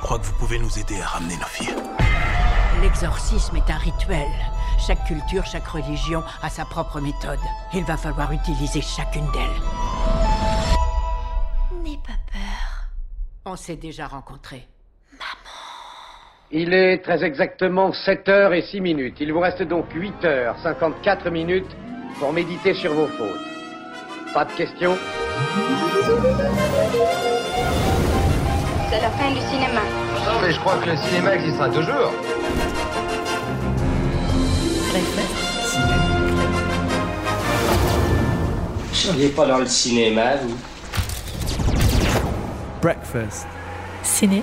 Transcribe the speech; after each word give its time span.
crois 0.00 0.18
que 0.18 0.24
vous 0.24 0.34
pouvez 0.34 0.58
nous 0.58 0.78
aider 0.78 1.00
à 1.00 1.06
ramener 1.06 1.36
nos 1.36 1.46
filles. 1.46 1.74
L'exorcisme 2.82 3.56
est 3.56 3.70
un 3.70 3.76
rituel. 3.76 4.28
Chaque 4.78 5.04
culture, 5.04 5.44
chaque 5.44 5.66
religion 5.68 6.22
a 6.42 6.48
sa 6.48 6.64
propre 6.64 7.00
méthode. 7.00 7.38
Il 7.74 7.84
va 7.84 7.96
falloir 7.96 8.32
utiliser 8.32 8.80
chacune 8.80 9.30
d'elles. 9.32 9.60
N'aie 11.82 11.98
pas 11.98 12.18
peur. 12.32 12.88
On 13.44 13.56
s'est 13.56 13.76
déjà 13.76 14.06
rencontrés. 14.06 14.66
Il 16.52 16.74
est 16.74 16.98
très 17.04 17.22
exactement 17.22 17.92
7 17.92 18.28
heures 18.28 18.52
et 18.52 18.62
6 18.62 18.80
minutes. 18.80 19.16
Il 19.20 19.32
vous 19.32 19.38
reste 19.38 19.62
donc 19.62 19.86
8 19.94 20.24
heures 20.24 20.56
54 20.62 21.30
minutes 21.30 21.70
pour 22.18 22.32
méditer 22.32 22.74
sur 22.74 22.92
vos 22.92 23.06
fautes. 23.06 24.34
Pas 24.34 24.44
de 24.46 24.52
questions? 24.52 24.96
C'est 28.90 29.00
la 29.00 29.10
fin 29.10 29.30
du 29.30 29.38
cinéma. 29.38 29.82
Non, 30.26 30.40
mais 30.42 30.52
je 30.52 30.58
crois 30.58 30.76
que 30.78 30.90
le 30.90 30.96
cinéma 30.96 31.36
existera 31.36 31.68
toujours. 31.68 32.12
Vous 38.88 38.94
seriez 38.94 39.28
pas 39.28 39.46
dans 39.46 39.58
le 39.58 39.66
cinéma, 39.66 40.36
vous? 40.38 40.56
Breakfast 42.82 43.46
Ciné. 44.02 44.42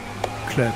Club. 0.49 0.71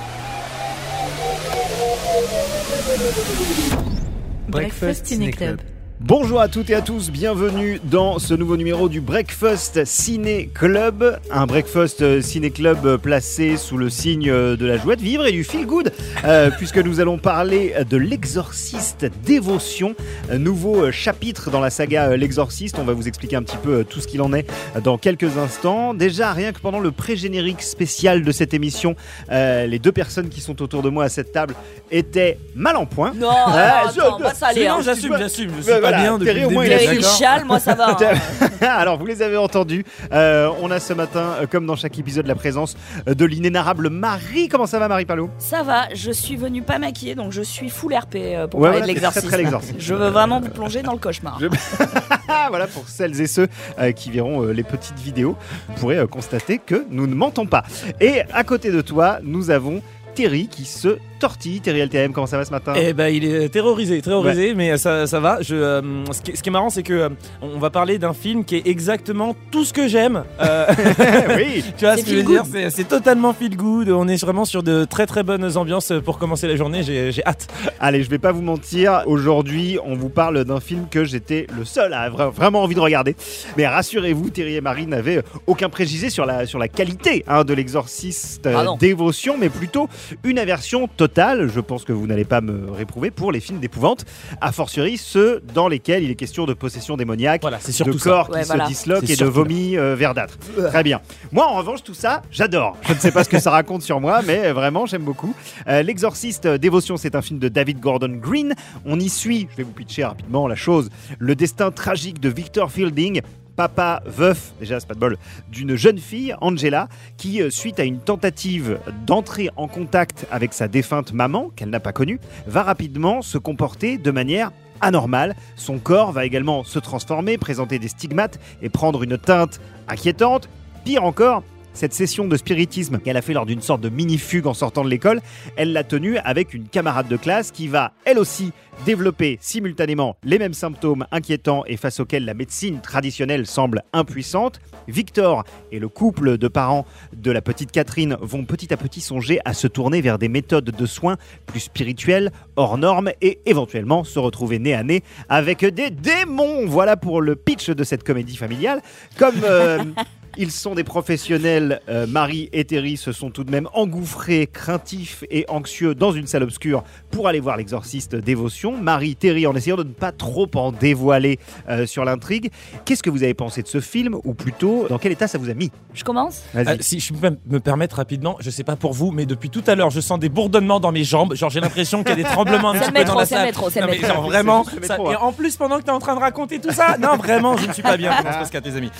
Breakfast 4.49 5.05
Ciné 5.05 5.31
Club. 5.31 5.61
Bonjour 6.03 6.41
à 6.41 6.47
toutes 6.47 6.71
et 6.71 6.73
à 6.73 6.81
tous, 6.81 7.11
bienvenue 7.11 7.79
dans 7.83 8.17
ce 8.17 8.33
nouveau 8.33 8.57
numéro 8.57 8.89
du 8.89 9.01
Breakfast 9.01 9.85
Ciné 9.85 10.49
Club, 10.51 11.19
un 11.29 11.45
Breakfast 11.45 12.01
euh, 12.01 12.21
Ciné 12.23 12.49
Club 12.49 12.87
euh, 12.87 12.97
placé 12.97 13.55
sous 13.55 13.77
le 13.77 13.87
signe 13.91 14.27
euh, 14.27 14.57
de 14.57 14.65
la 14.65 14.77
joie 14.77 14.95
de 14.95 15.01
vivre 15.03 15.27
et 15.27 15.31
du 15.31 15.43
feel 15.43 15.67
good, 15.67 15.93
euh, 16.25 16.49
puisque 16.57 16.79
nous 16.79 17.01
allons 17.01 17.19
parler 17.19 17.75
de 17.87 17.97
l'exorciste 17.97 19.05
dévotion, 19.23 19.93
un 20.31 20.39
nouveau 20.39 20.85
euh, 20.85 20.91
chapitre 20.91 21.51
dans 21.51 21.59
la 21.59 21.69
saga 21.69 22.09
euh, 22.09 22.17
L'exorciste. 22.17 22.79
On 22.79 22.83
va 22.83 22.93
vous 22.93 23.07
expliquer 23.07 23.35
un 23.35 23.43
petit 23.43 23.57
peu 23.57 23.69
euh, 23.81 23.83
tout 23.83 24.01
ce 24.01 24.07
qu'il 24.07 24.23
en 24.23 24.33
est 24.33 24.49
euh, 24.75 24.81
dans 24.81 24.97
quelques 24.97 25.37
instants. 25.37 25.93
Déjà, 25.93 26.33
rien 26.33 26.51
que 26.51 26.59
pendant 26.59 26.79
le 26.79 26.91
pré-générique 26.91 27.61
spécial 27.61 28.23
de 28.23 28.31
cette 28.31 28.55
émission, 28.55 28.95
euh, 29.31 29.67
les 29.67 29.77
deux 29.77 29.91
personnes 29.91 30.29
qui 30.29 30.41
sont 30.41 30.63
autour 30.63 30.81
de 30.81 30.89
moi 30.89 31.03
à 31.03 31.09
cette 31.09 31.31
table 31.31 31.53
étaient 31.91 32.39
mal 32.55 32.75
en 32.75 32.87
point. 32.87 33.13
Non, 33.15 33.29
moi 34.19 34.33
ça 34.33 34.47
allait. 34.47 34.67
Non, 34.67 34.77
hein. 34.77 34.81
j'assume, 34.83 35.15
j'assume. 35.19 35.51
Je 35.57 35.61
suis 35.61 35.71
Ouais, 35.71 35.79
pas 35.79 35.90
voilà, 35.91 36.03
bien 36.03 36.17
depuis 36.17 36.39
le 36.41 36.47
au 36.47 36.49
moins, 36.49 36.63
début. 36.63 36.75
il 36.83 36.89
a 36.89 36.93
il 36.95 37.03
chiale, 37.05 37.45
moi 37.45 37.59
ça 37.59 37.75
va. 37.75 37.97
hein. 38.01 38.67
Alors, 38.67 38.97
vous 38.97 39.05
les 39.05 39.21
avez 39.21 39.37
entendus. 39.37 39.83
Euh, 40.13 40.49
on 40.61 40.71
a 40.71 40.79
ce 40.79 40.93
matin, 40.93 41.35
euh, 41.41 41.47
comme 41.47 41.65
dans 41.65 41.75
chaque 41.75 41.97
épisode, 41.99 42.27
la 42.27 42.35
présence 42.35 42.75
euh, 43.07 43.13
de 43.13 43.25
l'inénarrable 43.25 43.89
Marie. 43.89 44.47
Comment 44.49 44.65
ça 44.65 44.79
va, 44.79 44.87
Marie 44.87 45.05
Palot 45.05 45.29
Ça 45.37 45.63
va, 45.63 45.83
je 45.93 46.11
suis 46.11 46.35
venue 46.35 46.61
pas 46.61 46.79
maquillée, 46.79 47.15
donc 47.15 47.31
je 47.31 47.41
suis 47.41 47.69
full 47.69 47.93
RP 47.95 48.15
euh, 48.15 48.47
pour 48.47 48.59
Ouais, 48.59 48.69
parler 48.69 48.79
voilà, 48.79 48.79
de 48.79 48.85
c'est 48.85 48.87
l'exorcisme. 48.93 49.27
très, 49.27 49.35
très 49.35 49.43
l'exorcisme. 49.43 49.75
Je 49.79 49.93
veux 49.93 50.09
vraiment 50.09 50.39
vous 50.39 50.49
plonger 50.49 50.81
dans 50.81 50.93
le 50.93 50.99
cauchemar. 50.99 51.37
Je- 51.39 51.47
voilà, 52.49 52.67
pour 52.67 52.87
celles 52.87 53.19
et 53.21 53.27
ceux 53.27 53.47
euh, 53.79 53.91
qui 53.91 54.11
verront 54.11 54.43
euh, 54.43 54.51
les 54.51 54.63
petites 54.63 54.99
vidéos, 54.99 55.35
vous 55.69 55.73
pourrez 55.75 55.97
euh, 55.97 56.07
constater 56.07 56.57
que 56.59 56.85
nous 56.89 57.07
ne 57.07 57.15
mentons 57.15 57.45
pas. 57.45 57.63
Et 57.99 58.21
à 58.33 58.43
côté 58.43 58.71
de 58.71 58.81
toi, 58.81 59.19
nous 59.23 59.49
avons 59.51 59.81
Terry 60.13 60.47
qui 60.47 60.65
se 60.65 60.97
tortille. 61.19 61.61
Terry 61.61 61.81
LTM, 61.81 62.13
comment 62.13 62.27
ça 62.27 62.37
va 62.37 62.45
ce 62.45 62.51
matin? 62.51 62.73
Eh 62.75 62.93
ben, 62.93 63.07
il 63.07 63.23
est 63.23 63.49
terrorisé, 63.49 64.01
terrorisé, 64.01 64.53
mais 64.55 64.77
ça, 64.77 65.05
ça 65.05 65.19
va. 65.19 65.41
Je, 65.41 65.55
euh, 65.55 65.81
ce, 66.11 66.21
qui, 66.21 66.35
ce 66.35 66.41
qui 66.41 66.49
est 66.49 66.51
marrant, 66.51 66.69
c'est 66.69 66.83
que 66.83 66.93
euh, 66.93 67.09
on 67.41 67.59
va 67.59 67.69
parler 67.69 67.99
d'un 67.99 68.13
film 68.13 68.43
qui 68.43 68.55
est 68.55 68.67
exactement 68.67 69.35
tout 69.51 69.63
ce 69.63 69.71
que 69.71 69.87
j'aime. 69.87 70.23
Euh, 70.41 70.65
oui 71.37 71.63
tu 71.77 71.85
vois 71.85 71.95
C'est 71.95 72.01
ce 72.01 72.05
que 72.05 72.11
je 72.11 72.15
veux 72.15 72.21
feel 72.21 72.31
dire 72.31 72.43
good. 72.43 72.51
C'est 72.51 72.69
c'est 72.71 72.87
totalement 72.87 73.33
feel 73.33 73.55
good. 73.55 73.89
On 73.89 74.07
est 74.07 74.19
vraiment 74.19 74.45
sur 74.45 74.63
de 74.63 74.85
très 74.85 75.05
très 75.05 75.21
bonnes 75.23 75.57
ambiances 75.57 75.93
pour 76.03 76.17
commencer 76.17 76.47
la 76.47 76.55
journée. 76.55 76.81
J'ai 76.81 77.11
j'ai 77.11 77.23
hâte. 77.25 77.47
Allez, 77.79 78.03
je 78.03 78.09
vais 78.09 78.17
pas 78.17 78.31
vous 78.31 78.41
mentir. 78.41 79.03
Aujourd'hui, 79.05 79.77
on 79.85 79.95
vous 79.95 80.09
parle 80.09 80.43
d'un 80.43 80.59
film 80.59 80.87
que 80.89 81.03
j'étais 81.03 81.45
le 81.55 81.65
seul 81.65 81.93
à 81.93 82.01
avoir 82.01 82.31
vraiment 82.31 82.63
envie 82.63 82.75
de 82.75 82.79
regarder. 82.79 83.15
Mais 83.57 83.67
rassurez-vous, 83.67 84.31
Thierry 84.31 84.55
et 84.55 84.61
Marie 84.61 84.87
n'avaient 84.87 85.23
aucun 85.45 85.69
préjugé 85.69 86.09
sur 86.09 86.25
la, 86.25 86.45
sur 86.45 86.57
la 86.57 86.67
qualité 86.67 87.23
hein, 87.27 87.43
de 87.43 87.53
l'exorciste 87.53 88.47
euh, 88.47 88.55
Ah 88.57 88.75
dévotion, 88.79 89.37
mais 89.39 89.49
plutôt 89.49 89.87
une 90.23 90.39
aversion 90.39 90.87
totale. 90.87 91.49
Je 91.53 91.59
pense 91.59 91.83
que 91.83 91.93
vous 91.93 92.07
n'allez 92.07 92.25
pas 92.25 92.41
me 92.41 92.71
réprouver 92.71 93.11
pour 93.11 93.31
les 93.31 93.39
films 93.39 93.59
d'épouvante, 93.59 94.05
a 94.39 94.51
fortiori 94.51 94.97
ceux 94.97 95.41
dans 95.53 95.67
lesquels 95.67 96.03
il 96.03 96.11
est 96.11 96.15
question 96.15 96.45
de 96.45 96.53
possession 96.53 96.97
démoniaque. 96.97 97.41
Voilà, 97.41 97.59
c'est 97.59 97.83
de 97.83 97.91
ça. 97.93 98.09
corps 98.09 98.27
qui 98.29 98.33
Ouais, 98.35 98.43
se 98.43 98.47
voilà. 98.47 98.67
disloquent 98.67 99.05
C'est 99.05 99.13
et 99.13 99.17
de 99.17 99.25
vomi 99.25 99.77
euh, 99.77 99.95
verdâtre. 99.95 100.37
Très 100.69 100.83
bien. 100.83 101.01
Moi, 101.31 101.45
en 101.47 101.55
revanche, 101.57 101.83
tout 101.83 101.93
ça, 101.93 102.21
j'adore. 102.31 102.77
Je 102.87 102.93
ne 102.93 102.99
sais 102.99 103.11
pas 103.11 103.23
ce 103.23 103.29
que 103.29 103.39
ça 103.39 103.51
raconte 103.51 103.81
sur 103.81 103.99
moi, 103.99 104.21
mais 104.25 104.47
euh, 104.47 104.53
vraiment, 104.53 104.85
j'aime 104.85 105.03
beaucoup. 105.03 105.35
Euh, 105.67 105.81
L'exorciste 105.83 106.47
Dévotion, 106.47 106.97
c'est 106.97 107.15
un 107.15 107.21
film 107.21 107.39
de 107.39 107.47
David 107.49 107.79
Gordon 107.79 108.09
Green. 108.21 108.53
On 108.85 108.99
y 108.99 109.09
suit, 109.09 109.47
je 109.51 109.57
vais 109.57 109.63
vous 109.63 109.71
pitcher 109.71 110.05
rapidement 110.05 110.47
la 110.47 110.55
chose, 110.55 110.89
le 111.19 111.35
destin 111.35 111.71
tragique 111.71 112.19
de 112.19 112.29
Victor 112.29 112.71
Fielding. 112.71 113.21
Papa 113.61 114.01
veuf, 114.07 114.53
déjà 114.59 114.79
c'est 114.79 114.87
pas 114.87 114.95
de 114.95 114.99
bol, 114.99 115.17
d'une 115.51 115.75
jeune 115.75 115.99
fille, 115.99 116.33
Angela, 116.41 116.87
qui, 117.17 117.43
euh, 117.43 117.51
suite 117.51 117.79
à 117.79 117.83
une 117.83 117.99
tentative 117.99 118.79
d'entrer 119.05 119.51
en 119.55 119.67
contact 119.67 120.25
avec 120.31 120.53
sa 120.53 120.67
défunte 120.67 121.13
maman, 121.13 121.51
qu'elle 121.55 121.69
n'a 121.69 121.79
pas 121.79 121.93
connue, 121.93 122.19
va 122.47 122.63
rapidement 122.63 123.21
se 123.21 123.37
comporter 123.37 123.99
de 123.99 124.09
manière 124.09 124.51
anormale. 124.79 125.35
Son 125.57 125.77
corps 125.77 126.11
va 126.11 126.25
également 126.25 126.63
se 126.63 126.79
transformer, 126.79 127.37
présenter 127.37 127.77
des 127.77 127.87
stigmates 127.87 128.39
et 128.63 128.69
prendre 128.69 129.03
une 129.03 129.19
teinte 129.19 129.61
inquiétante. 129.87 130.49
Pire 130.83 131.03
encore, 131.03 131.43
cette 131.73 131.93
session 131.93 132.27
de 132.27 132.37
spiritisme 132.37 132.99
qu'elle 132.99 133.17
a 133.17 133.21
fait 133.21 133.33
lors 133.33 133.45
d'une 133.45 133.61
sorte 133.61 133.81
de 133.81 133.89
mini-fugue 133.89 134.47
en 134.47 134.53
sortant 134.53 134.83
de 134.83 134.89
l'école, 134.89 135.21
elle 135.55 135.73
l'a 135.73 135.83
tenue 135.83 136.17
avec 136.17 136.53
une 136.53 136.67
camarade 136.67 137.07
de 137.07 137.17
classe 137.17 137.51
qui 137.51 137.67
va, 137.67 137.93
elle 138.05 138.19
aussi, 138.19 138.51
développer 138.85 139.37
simultanément 139.41 140.15
les 140.23 140.39
mêmes 140.39 140.53
symptômes 140.53 141.05
inquiétants 141.11 141.63
et 141.67 141.77
face 141.77 141.99
auxquels 141.99 142.25
la 142.25 142.33
médecine 142.33 142.81
traditionnelle 142.81 143.45
semble 143.45 143.83
impuissante. 143.93 144.59
Victor 144.87 145.43
et 145.71 145.79
le 145.79 145.87
couple 145.87 146.37
de 146.37 146.47
parents 146.47 146.85
de 147.15 147.31
la 147.31 147.41
petite 147.41 147.71
Catherine 147.71 148.17
vont 148.21 148.45
petit 148.45 148.73
à 148.73 148.77
petit 148.77 149.01
songer 149.01 149.39
à 149.45 149.53
se 149.53 149.67
tourner 149.67 150.01
vers 150.01 150.17
des 150.17 150.29
méthodes 150.29 150.71
de 150.71 150.85
soins 150.85 151.17
plus 151.45 151.59
spirituelles, 151.59 152.31
hors 152.55 152.77
normes 152.77 153.11
et 153.21 153.39
éventuellement 153.45 154.03
se 154.03 154.19
retrouver 154.19 154.59
nez 154.59 154.73
à 154.73 154.83
nez 154.83 155.03
avec 155.29 155.65
des 155.65 155.91
démons. 155.91 156.65
Voilà 156.65 156.97
pour 156.97 157.21
le 157.21 157.35
pitch 157.35 157.69
de 157.69 157.83
cette 157.83 158.03
comédie 158.03 158.37
familiale. 158.37 158.81
Comme 159.17 159.41
euh, 159.43 159.83
ils 160.37 160.51
sont 160.51 160.75
des 160.75 160.83
professionnels, 160.83 161.81
euh, 161.89 162.07
Marie 162.07 162.49
et 162.53 162.63
Terry 162.65 162.97
se 162.97 163.11
sont 163.11 163.29
tout 163.29 163.43
de 163.43 163.51
même 163.51 163.67
engouffrés, 163.73 164.47
craintifs 164.51 165.23
et 165.29 165.45
anxieux 165.49 165.93
dans 165.95 166.11
une 166.11 166.27
salle 166.27 166.43
obscure 166.43 166.83
pour 167.11 167.27
aller 167.27 167.39
voir 167.39 167.57
l'exorciste 167.57 168.15
dévotion. 168.15 168.77
Marie, 168.77 169.15
Terry, 169.15 169.45
en 169.47 169.55
essayant 169.55 169.75
de 169.77 169.83
ne 169.83 169.89
pas 169.93 170.11
trop 170.11 170.49
en 170.55 170.71
dévoiler 170.71 171.39
euh, 171.69 171.85
sur 171.85 172.05
l'intrigue. 172.05 172.51
Qu'est-ce 172.85 173.03
que 173.03 173.09
vous 173.09 173.23
avez 173.23 173.33
pensé 173.33 173.61
de 173.61 173.67
ce 173.67 173.79
film 173.79 174.15
ou 174.23 174.33
plutôt 174.33 174.87
dans 174.89 174.97
quel 174.97 175.11
état 175.11 175.27
ça 175.27 175.37
vous 175.37 175.49
a 175.49 175.53
mis? 175.53 175.71
Je 175.93 176.03
commence? 176.03 176.43
Euh, 176.55 176.63
si 176.79 176.99
je 176.99 177.13
peux 177.13 177.35
me 177.49 177.59
permettre 177.59 177.97
rapidement, 177.97 178.37
je 178.39 178.49
sais 178.49 178.63
pas 178.63 178.75
pour 178.75 178.93
vous, 178.93 179.11
mais 179.11 179.25
depuis 179.25 179.49
tout 179.49 179.63
à 179.67 179.75
l'heure, 179.75 179.89
je 179.89 179.99
sens 180.01 180.19
des 180.19 180.29
bourdonnements 180.29 180.79
dans 180.79 180.91
mes 180.91 181.03
jambes. 181.03 181.35
Genre, 181.35 181.49
j'ai 181.49 181.59
l'impression 181.59 182.03
qu'il 182.03 182.09
y 182.11 182.13
a 182.13 182.23
des 182.23 182.23
tremblements 182.23 182.69
un 182.71 182.79
petit 182.79 182.91
peu 182.91 182.93
dans 182.93 182.99
métro, 182.99 183.19
la 183.19 183.25
salle. 183.25 183.45
métro, 183.45 183.65
Non, 183.69 183.71
mais 183.87 183.91
métro. 183.91 184.07
genre 184.07 184.21
vraiment. 184.23 184.63
Ça- 184.63 184.79
métro, 184.97 185.11
et 185.11 185.15
hein. 185.15 185.19
en 185.21 185.31
plus, 185.31 185.57
pendant 185.57 185.77
que 185.77 185.83
t'es 185.83 185.91
en 185.91 185.99
train 185.99 186.15
de 186.15 186.19
raconter 186.21 186.59
tout 186.59 186.71
ça, 186.71 186.97
non, 186.97 187.17
vraiment, 187.17 187.57
je 187.57 187.67
ne 187.67 187.73
suis 187.73 187.83
pas 187.83 187.97
bien. 187.97 188.13
Comment 188.17 188.31
se 188.33 188.37
passe 188.39 188.49
qu'à 188.49 188.61
tes 188.61 188.75
amis 188.75 188.91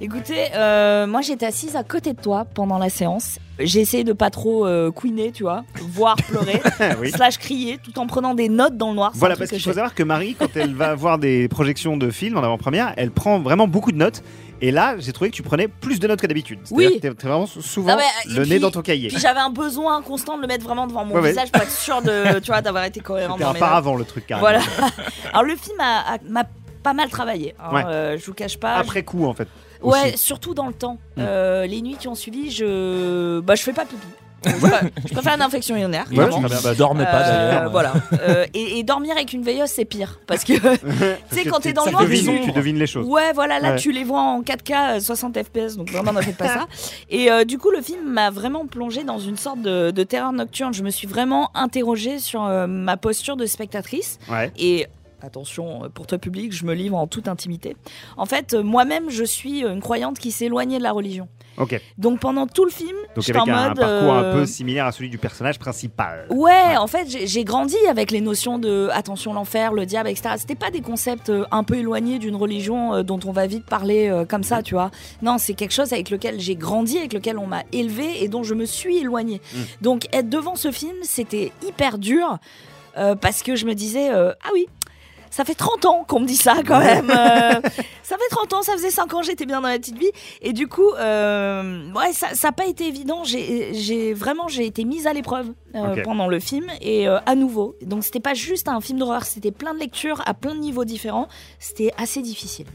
Écoutez, 0.00 0.48
euh, 0.54 1.06
moi 1.06 1.22
j'étais 1.22 1.46
assise 1.46 1.74
à 1.74 1.82
côté 1.82 2.12
de 2.12 2.20
toi 2.20 2.44
pendant 2.54 2.78
la 2.78 2.90
séance. 2.90 3.38
J'ai 3.58 3.80
essayé 3.80 4.04
de 4.04 4.12
pas 4.12 4.28
trop 4.28 4.66
euh, 4.66 4.90
couiner, 4.90 5.32
tu 5.32 5.42
vois, 5.44 5.64
voire 5.80 6.16
pleurer, 6.16 6.60
Oui. 7.00 7.10
slash 7.10 7.38
crier, 7.38 7.78
tout 7.82 7.98
en 7.98 8.06
prenant 8.06 8.34
des 8.34 8.50
notes 8.50 8.76
dans 8.76 8.90
le 8.90 8.96
noir. 8.96 9.12
C'est 9.14 9.18
Voilà, 9.20 9.32
un 9.32 9.36
truc 9.36 9.48
parce 9.48 9.50
qu'il 9.56 9.62
faut 9.64 9.70
fais. 9.70 9.76
savoir 9.76 9.94
que 9.94 10.02
Marie, 10.02 10.34
quand 10.38 10.54
elle 10.56 10.74
va 10.74 10.94
voir 10.94 11.18
des 11.18 11.48
projections 11.48 11.96
de 11.96 12.10
films 12.10 12.36
en 12.36 12.42
avant-première, 12.42 12.92
elle 12.98 13.10
prend 13.10 13.38
vraiment 13.40 13.66
beaucoup 13.66 13.90
de 13.92 13.96
notes. 13.96 14.22
Et 14.60 14.70
là, 14.70 14.96
j'ai 14.98 15.12
trouvé 15.14 15.30
que 15.30 15.36
tu 15.36 15.42
prenais 15.42 15.68
plus 15.68 15.98
de 16.00 16.06
notes 16.08 16.20
que 16.20 16.26
d'habitude. 16.26 16.58
C'est-à-dire 16.64 16.88
Oui. 16.90 16.96
que 16.96 17.00
t'es- 17.00 17.14
t'es 17.14 17.28
vraiment 17.28 17.46
souvent 17.46 17.92
Non, 17.92 17.96
mais, 17.98 18.30
et 18.30 18.34
le 18.34 18.42
puis- 18.42 18.50
nez 18.50 18.58
dans 18.58 18.70
ton 18.70 18.82
cahier. 18.82 19.08
Puis 19.08 19.18
j'avais 19.18 19.40
un 19.40 19.50
besoin 19.50 20.02
constant 20.02 20.36
de 20.36 20.42
le 20.42 20.46
mettre 20.48 20.64
vraiment 20.64 20.86
devant 20.86 21.06
mon 21.06 21.14
Ouais, 21.14 21.20
ouais. 21.22 21.28
visage 21.30 21.50
pour 21.50 21.62
être 21.62 21.70
sûr 21.70 22.02
de, 22.02 22.38
tu 22.40 22.46
vois, 22.50 22.60
d'avoir 22.60 22.84
été 22.84 23.00
cohérent 23.00 23.34
C'était 23.34 23.44
dans 23.44 23.50
un 23.50 23.52
mes 23.54 23.60
notes. 23.60 23.68
paravent 23.68 23.96
le 23.96 24.04
truc 24.04 24.26
carrément. 24.26 24.46
Voilà. 24.48 24.60
Alors 25.32 25.44
le 25.44 25.56
film 25.56 25.78
a- 25.80 26.14
a- 26.14 26.18
m'a 26.28 26.44
pas 26.82 26.92
mal 26.92 27.08
travaillé. 27.08 27.54
hein, 27.58 27.74
Ouais. 27.74 27.84
euh, 27.86 28.18
je 28.18 28.24
vous 28.26 28.34
cache 28.34 28.58
pas. 28.58 28.74
Après 28.76 29.02
coup, 29.02 29.24
en 29.26 29.32
fait. 29.34 29.48
Ouais, 29.82 30.08
aussi. 30.14 30.18
surtout 30.18 30.54
dans 30.54 30.66
le 30.66 30.74
temps. 30.74 30.98
Mm. 31.16 31.20
Euh, 31.20 31.66
les 31.66 31.82
nuits 31.82 31.96
qui 31.98 32.08
ont 32.08 32.14
suivi, 32.14 32.50
je, 32.50 33.40
bah, 33.40 33.54
je 33.54 33.62
fais 33.62 33.72
pas 33.72 33.84
pipi. 33.84 34.06
je, 34.44 35.12
préfère, 35.12 35.34
une 35.34 35.42
infection 35.42 35.74
urinaire. 35.76 36.04
Ouais. 36.12 36.28
Bah, 36.62 36.74
dormez 36.76 37.04
pas 37.04 37.22
Euh, 37.22 37.48
d'ailleurs. 37.52 37.70
voilà. 37.72 37.94
Euh, 38.28 38.46
et, 38.54 38.78
et 38.78 38.82
dormir 38.84 39.12
avec 39.16 39.32
une 39.32 39.42
veilleuse, 39.42 39.70
c'est 39.70 39.84
pire. 39.84 40.20
Parce 40.26 40.44
que, 40.44 40.52
tu 40.76 40.88
sais, 41.30 41.44
quand 41.46 41.58
t'es 41.58 41.72
dans 41.72 41.84
le 41.84 41.90
noir, 41.90 42.04
tu- 42.06 42.40
tu 42.42 42.52
devines 42.52 42.78
les 42.78 42.86
choses. 42.86 43.06
Ouais, 43.08 43.32
voilà, 43.34 43.58
là 43.58 43.70
Ouais. 43.72 43.76
tu 43.78 43.90
les 43.90 44.04
vois 44.04 44.20
en 44.20 44.42
4K, 44.42 44.96
euh, 44.98 45.00
60 45.00 45.36
FPS, 45.42 45.76
donc 45.76 45.90
vraiment 45.90 46.12
ne 46.12 46.20
faites 46.20 46.36
pas 46.36 46.46
ça. 46.48 46.66
Et 47.10 47.28
euh, 47.32 47.44
du 47.44 47.58
coup, 47.58 47.70
le 47.70 47.80
film 47.82 48.04
m'a 48.08 48.30
vraiment 48.30 48.66
plongé 48.66 49.02
dans 49.02 49.18
une 49.18 49.36
sorte 49.36 49.62
de, 49.62 49.90
de 49.90 50.02
terreur 50.04 50.32
nocturne. 50.32 50.72
Je 50.72 50.84
me 50.84 50.90
suis 50.90 51.08
vraiment 51.08 51.50
interrogée 51.56 52.20
sur 52.20 52.42
ma 52.68 52.96
posture 52.96 53.36
de 53.36 53.46
spectatrice. 53.46 54.18
Ouais. 54.30 54.52
Et 54.58 54.86
attention, 55.26 55.84
euh, 55.84 55.88
pour 55.88 56.06
toi 56.06 56.18
public, 56.18 56.52
je 56.52 56.64
me 56.64 56.74
livre 56.74 56.96
en 56.96 57.06
toute 57.06 57.28
intimité. 57.28 57.76
En 58.16 58.26
fait, 58.26 58.54
euh, 58.54 58.62
moi-même, 58.62 59.10
je 59.10 59.24
suis 59.24 59.60
une 59.60 59.80
croyante 59.80 60.18
qui 60.18 60.30
s'est 60.32 60.46
éloignée 60.46 60.78
de 60.78 60.82
la 60.82 60.92
religion. 60.92 61.28
Ok. 61.58 61.80
Donc 61.96 62.20
pendant 62.20 62.46
tout 62.46 62.64
le 62.64 62.70
film, 62.70 62.96
Donc 63.14 63.28
avec 63.28 63.36
en 63.36 63.48
un, 63.48 63.68
mode. 63.68 63.78
parcours 63.78 64.12
un 64.12 64.22
euh, 64.24 64.32
peu 64.34 64.46
similaire 64.46 64.86
à 64.86 64.92
celui 64.92 65.08
du 65.08 65.18
personnage 65.18 65.58
principal. 65.58 66.26
Ouais, 66.30 66.76
en 66.76 66.86
fait, 66.86 67.06
j'ai 67.08 67.44
grandi 67.44 67.76
avec 67.88 68.10
les 68.10 68.20
notions 68.20 68.58
de 68.58 68.88
attention 68.92 69.32
l'enfer, 69.32 69.72
le 69.72 69.86
diable, 69.86 70.08
etc. 70.08 70.34
C'était 70.38 70.54
pas 70.54 70.70
des 70.70 70.82
concepts 70.82 71.30
euh, 71.30 71.44
un 71.50 71.64
peu 71.64 71.76
éloignés 71.76 72.18
d'une 72.18 72.36
religion 72.36 72.94
euh, 72.94 73.02
dont 73.02 73.20
on 73.24 73.32
va 73.32 73.46
vite 73.46 73.64
parler 73.64 74.08
euh, 74.08 74.24
comme 74.24 74.42
ça, 74.42 74.62
tu 74.62 74.74
vois. 74.74 74.90
Non, 75.22 75.38
c'est 75.38 75.54
quelque 75.54 75.72
chose 75.72 75.92
avec 75.92 76.10
lequel 76.10 76.40
j'ai 76.40 76.56
grandi, 76.56 76.98
avec 76.98 77.12
lequel 77.12 77.38
on 77.38 77.46
m'a 77.46 77.62
élevé 77.72 78.22
et 78.22 78.28
dont 78.28 78.42
je 78.42 78.54
me 78.54 78.66
suis 78.66 78.98
éloignée. 78.98 79.40
Mm. 79.54 79.58
Donc 79.80 80.06
être 80.12 80.28
devant 80.28 80.56
ce 80.56 80.70
film, 80.70 80.96
c'était 81.02 81.52
hyper 81.62 81.98
dur 81.98 82.38
euh, 82.96 83.14
parce 83.14 83.42
que 83.42 83.56
je 83.56 83.66
me 83.66 83.74
disais 83.74 84.10
euh, 84.10 84.32
ah 84.44 84.48
oui. 84.54 84.66
Ça 85.36 85.44
fait 85.44 85.54
30 85.54 85.84
ans 85.84 86.04
qu'on 86.08 86.20
me 86.20 86.26
dit 86.26 86.34
ça 86.34 86.54
quand 86.66 86.78
même. 86.78 87.10
Euh, 87.10 87.60
ça 88.02 88.16
fait 88.16 88.28
30 88.30 88.54
ans, 88.54 88.62
ça 88.62 88.72
faisait 88.72 88.90
5 88.90 89.12
ans, 89.12 89.20
j'étais 89.20 89.44
bien 89.44 89.56
dans 89.56 89.68
ma 89.68 89.76
petite 89.78 89.98
vie. 89.98 90.10
Et 90.40 90.54
du 90.54 90.66
coup, 90.66 90.92
euh, 90.98 91.92
ouais, 91.92 92.14
ça 92.14 92.28
n'a 92.42 92.52
pas 92.52 92.64
été 92.64 92.86
évident. 92.88 93.22
J'ai 93.22 93.74
j'ai- 93.74 94.14
vraiment, 94.14 94.48
j'ai 94.48 94.64
été 94.64 94.86
mise 94.86 95.06
à 95.06 95.12
l'épreuve 95.12 95.52
euh, 95.76 96.02
pendant 96.02 96.28
le 96.28 96.40
film 96.40 96.66
et 96.80 97.08
euh, 97.08 97.18
à 97.26 97.34
nouveau. 97.34 97.76
Donc 97.82 98.04
c'était 98.04 98.20
pas 98.20 98.34
juste 98.34 98.68
un 98.68 98.80
film 98.80 98.98
d'horreur, 98.98 99.24
c'était 99.24 99.52
plein 99.52 99.74
de 99.74 99.78
lectures 99.78 100.22
à 100.26 100.34
plein 100.34 100.54
de 100.54 100.60
niveaux 100.60 100.84
différents. 100.84 101.28
C'était 101.58 101.92
assez 101.98 102.22
difficile. 102.22 102.66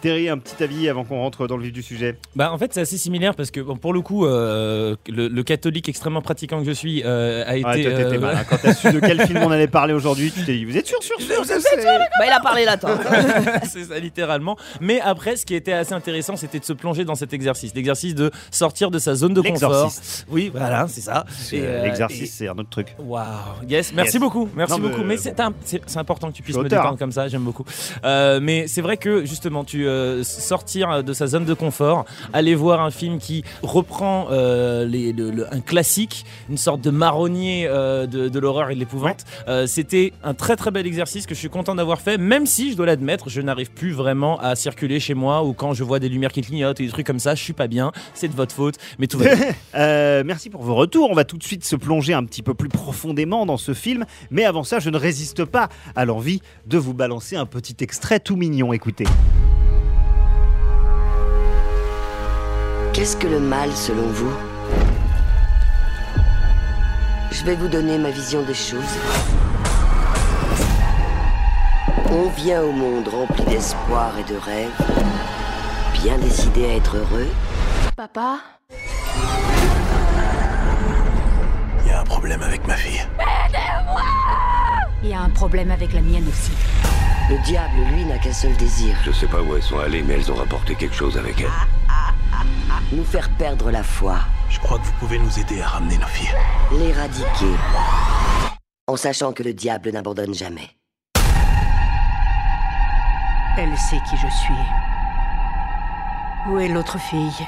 Terry, 0.00 0.28
un 0.28 0.38
petit 0.38 0.62
avis 0.62 0.88
avant 0.88 1.04
qu'on 1.04 1.18
rentre 1.18 1.46
dans 1.46 1.56
le 1.56 1.64
vif 1.64 1.72
du 1.72 1.82
sujet. 1.82 2.16
Bah 2.36 2.52
en 2.52 2.58
fait 2.58 2.72
c'est 2.74 2.80
assez 2.80 2.98
similaire 2.98 3.34
parce 3.34 3.50
que 3.50 3.60
bon, 3.60 3.76
pour 3.76 3.92
le 3.92 4.00
coup 4.00 4.26
euh, 4.26 4.96
le, 5.08 5.28
le 5.28 5.42
catholique 5.42 5.88
extrêmement 5.88 6.22
pratiquant 6.22 6.60
que 6.60 6.66
je 6.66 6.72
suis 6.72 7.02
euh, 7.04 7.44
a 7.46 7.56
été 7.56 7.64
Ouais, 7.64 7.82
toi, 7.82 7.92
t'étais 7.92 8.16
euh, 8.16 8.20
mal, 8.20 8.36
hein. 8.36 8.44
Quand 8.48 8.58
t'as 8.60 8.74
su 8.74 8.92
de 8.92 9.00
quel 9.00 9.26
film 9.26 9.40
on 9.42 9.50
allait 9.50 9.66
parler 9.66 9.94
aujourd'hui, 9.94 10.30
tu 10.30 10.44
t'es 10.44 10.54
dit, 10.54 10.64
vous 10.64 10.76
êtes 10.76 10.86
sûr, 10.86 11.02
sûr, 11.02 11.20
sûr, 11.20 11.42
je 11.42 11.60
sais. 11.60 11.76
Bah 12.18 12.26
il 12.26 12.32
a 12.32 12.40
parlé 12.40 12.64
là, 12.64 12.76
toi. 12.76 12.98
c'est 13.64 13.84
ça 13.84 13.98
littéralement. 13.98 14.56
Mais 14.80 15.00
après, 15.00 15.36
ce 15.36 15.46
qui 15.46 15.54
était 15.54 15.72
assez 15.72 15.92
intéressant, 15.92 16.36
c'était 16.36 16.58
de 16.58 16.64
se 16.64 16.72
plonger 16.72 17.04
dans 17.04 17.14
cet 17.14 17.32
exercice, 17.32 17.74
l'exercice 17.74 18.14
de 18.14 18.30
sortir 18.50 18.90
de 18.90 18.98
sa 18.98 19.14
zone 19.14 19.34
de 19.34 19.40
confort. 19.40 19.92
Oui, 20.28 20.50
voilà, 20.52 20.86
c'est 20.88 21.00
ça. 21.00 21.24
L'exercice, 21.52 22.42
c'est 22.44 22.48
un 22.50 22.58
autre 22.58 22.70
truc. 22.70 22.94
Waouh, 22.98 23.24
yes, 23.68 23.92
merci 23.94 24.14
Yes. 24.16 24.20
beaucoup, 24.20 24.48
merci 24.54 24.72
Non, 24.72 24.78
mais, 24.78 24.88
beaucoup. 24.90 25.02
euh, 25.02 25.06
Mais 25.06 25.16
c'est 25.16 25.96
important 25.98 26.30
que 26.30 26.36
tu 26.36 26.42
puisses 26.42 26.56
me 26.56 26.68
détendre 26.68 26.98
comme 26.98 27.12
ça, 27.12 27.28
j'aime 27.28 27.42
beaucoup. 27.42 27.64
Euh, 28.04 28.38
mais 28.42 28.66
c'est 28.66 28.80
vrai 28.82 28.96
que 28.96 29.24
justement, 29.24 29.64
tu 29.64 29.86
euh, 29.86 30.22
sortir 30.24 31.02
de 31.02 31.12
sa 31.12 31.26
zone 31.26 31.44
de 31.44 31.54
confort, 31.54 32.04
aller 32.32 32.54
voir 32.54 32.80
un 32.82 32.90
film 32.90 33.18
qui 33.18 33.44
reprend 33.62 34.26
euh, 34.30 34.84
les- 34.84 35.12
le- 35.12 35.30
le- 35.30 35.52
un 35.54 35.60
classique, 35.60 36.24
une 36.50 36.56
sorte 36.58 36.80
de 36.80 36.90
marronnier 36.90 37.66
de, 37.68 38.06
de 38.28 38.38
l'horreur 38.38 38.70
et 38.70 38.74
de 38.74 38.80
l'épouvante. 38.80 39.24
C'était 39.66 40.12
un 40.22 40.34
très 40.34 40.56
très 40.56 40.70
bel 40.70 40.86
exercice 40.86 41.26
que 41.26 41.34
je 41.34 41.38
suis 41.40 41.48
content 41.48 41.74
d'avoir 41.74 42.00
fait, 42.00 42.18
même 42.18 42.46
si 42.46 42.72
je 42.72 42.76
dois 42.76 42.86
l'admettre, 42.86 43.28
je 43.28 43.40
n'arrive 43.40 43.70
plus 43.70 43.92
vraiment 43.92 44.38
à 44.40 44.54
circuler 44.56 45.00
chez 45.00 45.14
moi 45.14 45.42
ou 45.44 45.52
quand 45.52 45.72
je 45.74 45.84
vois 45.84 45.98
des 45.98 46.08
lumières 46.08 46.32
qui 46.32 46.42
clignotent 46.42 46.80
et 46.80 46.84
des 46.84 46.90
trucs 46.90 47.06
comme 47.06 47.18
ça, 47.18 47.34
je 47.34 47.42
suis 47.42 47.52
pas 47.52 47.66
bien. 47.68 47.92
C'est 48.14 48.28
de 48.28 48.34
votre 48.34 48.54
faute, 48.54 48.76
mais 48.98 49.06
tout 49.06 49.18
va 49.18 49.24
bien. 49.34 50.22
Merci 50.24 50.50
pour 50.50 50.62
vos 50.62 50.74
retours. 50.74 51.08
On 51.10 51.14
va 51.14 51.24
tout 51.24 51.38
de 51.38 51.42
suite 51.44 51.64
se 51.64 51.76
plonger 51.76 52.14
un 52.14 52.24
petit 52.24 52.33
peu 52.42 52.54
plus 52.54 52.68
profondément 52.68 53.46
dans 53.46 53.56
ce 53.56 53.74
film. 53.74 54.04
Mais 54.30 54.44
avant 54.44 54.64
ça, 54.64 54.78
je 54.78 54.90
ne 54.90 54.98
résiste 54.98 55.44
pas 55.44 55.68
à 55.96 56.04
l'envie 56.04 56.42
de 56.66 56.78
vous 56.78 56.94
balancer 56.94 57.36
un 57.36 57.46
petit 57.46 57.76
extrait 57.80 58.20
tout 58.20 58.36
mignon. 58.36 58.72
Écoutez. 58.72 59.06
Qu'est-ce 62.92 63.16
que 63.16 63.26
le 63.26 63.40
mal 63.40 63.72
selon 63.72 64.06
vous? 64.06 64.32
Je 67.32 67.44
vais 67.44 67.56
vous 67.56 67.68
donner 67.68 67.98
ma 67.98 68.10
vision 68.10 68.42
des 68.42 68.54
choses. 68.54 68.78
On 72.10 72.28
vient 72.28 72.62
au 72.62 72.70
monde 72.70 73.08
rempli 73.08 73.44
d'espoir 73.46 74.12
et 74.18 74.32
de 74.32 74.38
rêves, 74.38 74.70
bien 76.04 76.16
décidé 76.18 76.66
à 76.66 76.76
être 76.76 76.96
heureux. 76.96 77.26
Papa? 77.96 78.38
Problème 85.34 85.70
avec 85.70 85.92
la 85.92 86.00
mienne 86.00 86.26
aussi. 86.28 86.52
Le 87.28 87.38
diable, 87.44 87.76
lui, 87.92 88.04
n'a 88.04 88.18
qu'un 88.18 88.32
seul 88.32 88.56
désir, 88.56 88.96
Je 89.04 89.12
sais 89.12 89.26
pas 89.26 89.42
où 89.42 89.54
elles 89.56 89.62
sont 89.62 89.78
allées, 89.78 90.02
mais 90.02 90.14
elles 90.14 90.30
ont 90.32 90.36
rapporté 90.36 90.74
quelque 90.74 90.94
chose 90.94 91.16
avec 91.18 91.40
elles. 91.40 91.48
nous 92.92 93.04
faire 93.04 93.28
perdre 93.36 93.70
la 93.70 93.82
foi, 93.82 94.16
Je 94.48 94.58
crois 94.60 94.78
que 94.78 94.84
vous 94.84 94.92
pouvez 95.00 95.18
nous 95.18 95.38
aider 95.38 95.60
à 95.60 95.68
ramener 95.68 95.98
nos 95.98 96.06
filles. 96.06 96.34
l'éradiquer, 96.72 97.54
en 98.86 98.96
sachant 98.96 99.32
que 99.32 99.42
le 99.42 99.52
diable 99.54 99.90
n'abandonne 99.90 100.34
jamais. 100.34 100.70
Elle 103.56 103.76
sait 103.78 104.00
qui 104.08 104.16
je 104.16 104.28
suis. 104.28 104.64
Où 106.48 106.58
est 106.58 106.68
l'autre 106.68 106.98
fille? 106.98 107.46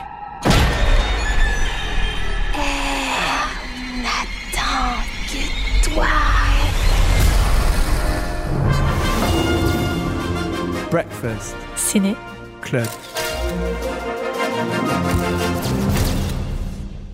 Attends 4.05 5.03
que 5.27 5.95
toi. 5.95 6.07
Breakfast 10.97 11.55
Ciné. 11.77 12.17
Club. 12.63 12.89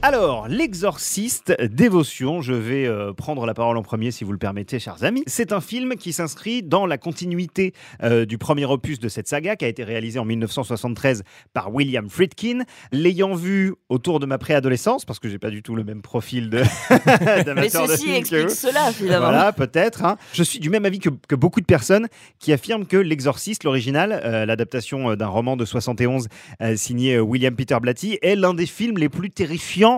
Alors, 0.04 0.48
l'exorciste, 0.48 1.54
dévotion, 1.62 2.40
je 2.42 2.54
vais 2.54 2.88
euh, 2.88 3.12
prendre 3.12 3.46
la 3.46 3.54
parole 3.54 3.76
en 3.76 3.82
premier 3.82 4.10
si 4.10 4.24
vous 4.24 4.32
le 4.32 4.38
permettez, 4.38 4.80
chers 4.80 5.04
amis. 5.04 5.22
C'est 5.28 5.52
un 5.52 5.60
film 5.60 5.94
qui 5.94 6.12
s'inscrit 6.12 6.64
dans 6.64 6.86
la 6.86 6.98
continuité 6.98 7.72
euh, 8.02 8.24
du 8.24 8.36
premier 8.36 8.64
opus 8.64 8.98
de 8.98 9.08
cette 9.08 9.28
saga 9.28 9.54
qui 9.54 9.64
a 9.64 9.68
été 9.68 9.84
réalisé 9.84 10.18
en 10.18 10.24
1973 10.24 11.22
par 11.52 11.72
William 11.72 12.10
Friedkin. 12.10 12.64
L'ayant 12.90 13.34
vu 13.34 13.74
autour 13.88 14.18
de 14.18 14.26
ma 14.26 14.38
préadolescence, 14.38 15.04
parce 15.04 15.20
que 15.20 15.28
j'ai 15.28 15.38
pas 15.38 15.50
du 15.50 15.62
tout 15.62 15.76
le 15.76 15.84
même 15.84 16.02
profil 16.02 16.50
de 16.50 16.62
Mais 17.54 17.68
de 17.68 17.70
ceci 17.70 18.10
explique 18.10 18.50
cela 18.50 18.90
finalement. 18.90 19.28
Voilà, 19.28 19.52
peut-être. 19.52 20.04
hein. 20.04 20.16
Je 20.32 20.42
suis 20.42 20.58
du 20.58 20.68
même 20.68 20.84
avis 20.84 20.98
que, 20.98 21.10
que 21.28 21.36
beaucoup 21.36 21.60
de 21.60 21.66
personnes 21.66 22.08
qui 22.40 22.52
affirment 22.52 22.86
que 22.86 22.96
L'Exorciste, 22.96 23.62
l'original, 23.62 24.20
euh, 24.24 24.46
l'adaptation 24.46 25.14
d'un 25.14 25.28
roman 25.28 25.56
de 25.56 25.64
71 25.64 26.26
euh, 26.60 26.74
signé 26.74 27.20
William 27.20 27.54
Peter 27.54 27.76
Blatty, 27.80 28.18
est 28.20 28.34
l'un 28.34 28.54
des 28.54 28.66
films 28.66 28.98
les 28.98 29.08
plus 29.08 29.30
terrifiants 29.30 29.91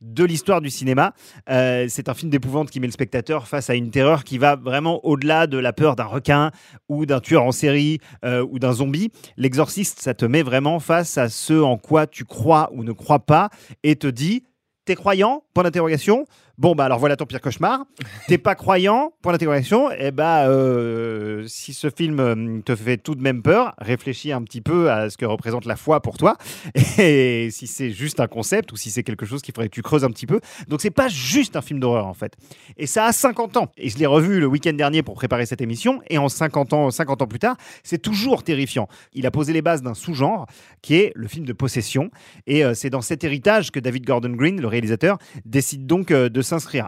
de 0.00 0.24
l'histoire 0.24 0.60
du 0.60 0.70
cinéma. 0.70 1.14
Euh, 1.48 1.86
c'est 1.88 2.08
un 2.08 2.14
film 2.14 2.30
d'épouvante 2.30 2.70
qui 2.70 2.80
met 2.80 2.86
le 2.86 2.92
spectateur 2.92 3.48
face 3.48 3.70
à 3.70 3.74
une 3.74 3.90
terreur 3.90 4.24
qui 4.24 4.38
va 4.38 4.56
vraiment 4.56 5.04
au-delà 5.04 5.46
de 5.46 5.58
la 5.58 5.72
peur 5.72 5.96
d'un 5.96 6.04
requin 6.04 6.50
ou 6.88 7.06
d'un 7.06 7.20
tueur 7.20 7.44
en 7.44 7.52
série 7.52 7.98
euh, 8.24 8.46
ou 8.50 8.58
d'un 8.58 8.72
zombie. 8.72 9.10
L'exorciste, 9.36 10.00
ça 10.00 10.14
te 10.14 10.24
met 10.24 10.42
vraiment 10.42 10.80
face 10.80 11.18
à 11.18 11.28
ce 11.28 11.60
en 11.60 11.76
quoi 11.76 12.06
tu 12.06 12.24
crois 12.24 12.70
ou 12.72 12.84
ne 12.84 12.92
crois 12.92 13.20
pas 13.20 13.50
et 13.82 13.96
te 13.96 14.06
dit 14.06 14.44
T'es 14.86 14.94
croyant? 14.94 15.44
Point 15.54 15.64
d'interrogation. 15.64 16.24
Bon, 16.60 16.74
bah 16.74 16.84
alors 16.84 16.98
voilà 16.98 17.16
ton 17.16 17.24
pire 17.24 17.40
cauchemar. 17.40 17.86
T'es 18.28 18.36
pas 18.36 18.54
croyant 18.54 19.14
Point 19.22 19.32
d'interrogation. 19.32 19.88
Eh 19.98 20.10
bah, 20.10 20.46
euh, 20.46 21.46
si 21.46 21.72
ce 21.72 21.88
film 21.88 22.20
euh, 22.20 22.60
te 22.60 22.76
fait 22.76 22.98
tout 22.98 23.14
de 23.14 23.22
même 23.22 23.40
peur, 23.40 23.74
réfléchis 23.78 24.30
un 24.30 24.42
petit 24.42 24.60
peu 24.60 24.90
à 24.90 25.08
ce 25.08 25.16
que 25.16 25.24
représente 25.24 25.64
la 25.64 25.76
foi 25.76 26.02
pour 26.02 26.18
toi. 26.18 26.36
Et 26.98 27.48
si 27.50 27.66
c'est 27.66 27.92
juste 27.92 28.20
un 28.20 28.26
concept 28.26 28.72
ou 28.72 28.76
si 28.76 28.90
c'est 28.90 29.02
quelque 29.02 29.24
chose 29.24 29.40
qu'il 29.40 29.54
faudrait 29.54 29.70
que 29.70 29.74
tu 29.74 29.80
creuses 29.80 30.04
un 30.04 30.10
petit 30.10 30.26
peu. 30.26 30.38
Donc, 30.68 30.82
c'est 30.82 30.90
pas 30.90 31.08
juste 31.08 31.56
un 31.56 31.62
film 31.62 31.80
d'horreur 31.80 32.06
en 32.06 32.12
fait. 32.12 32.36
Et 32.76 32.86
ça 32.86 33.06
a 33.06 33.12
50 33.12 33.56
ans. 33.56 33.72
Et 33.78 33.88
je 33.88 33.96
l'ai 33.96 34.04
revu 34.04 34.38
le 34.38 34.46
week-end 34.46 34.74
dernier 34.74 35.02
pour 35.02 35.14
préparer 35.14 35.46
cette 35.46 35.62
émission. 35.62 36.02
Et 36.10 36.18
en 36.18 36.28
50 36.28 36.74
ans, 36.74 36.90
50 36.90 37.22
ans 37.22 37.26
plus 37.26 37.38
tard, 37.38 37.56
c'est 37.82 38.02
toujours 38.02 38.42
terrifiant. 38.42 38.86
Il 39.14 39.24
a 39.24 39.30
posé 39.30 39.54
les 39.54 39.62
bases 39.62 39.80
d'un 39.80 39.94
sous-genre 39.94 40.46
qui 40.82 40.96
est 40.96 41.12
le 41.14 41.26
film 41.26 41.46
de 41.46 41.54
possession. 41.54 42.10
Et 42.46 42.66
euh, 42.66 42.74
c'est 42.74 42.90
dans 42.90 43.00
cet 43.00 43.24
héritage 43.24 43.70
que 43.70 43.80
David 43.80 44.04
Gordon 44.04 44.34
Green, 44.36 44.60
le 44.60 44.68
réalisateur, 44.68 45.16
décide 45.46 45.86
donc 45.86 46.12
de 46.12 46.42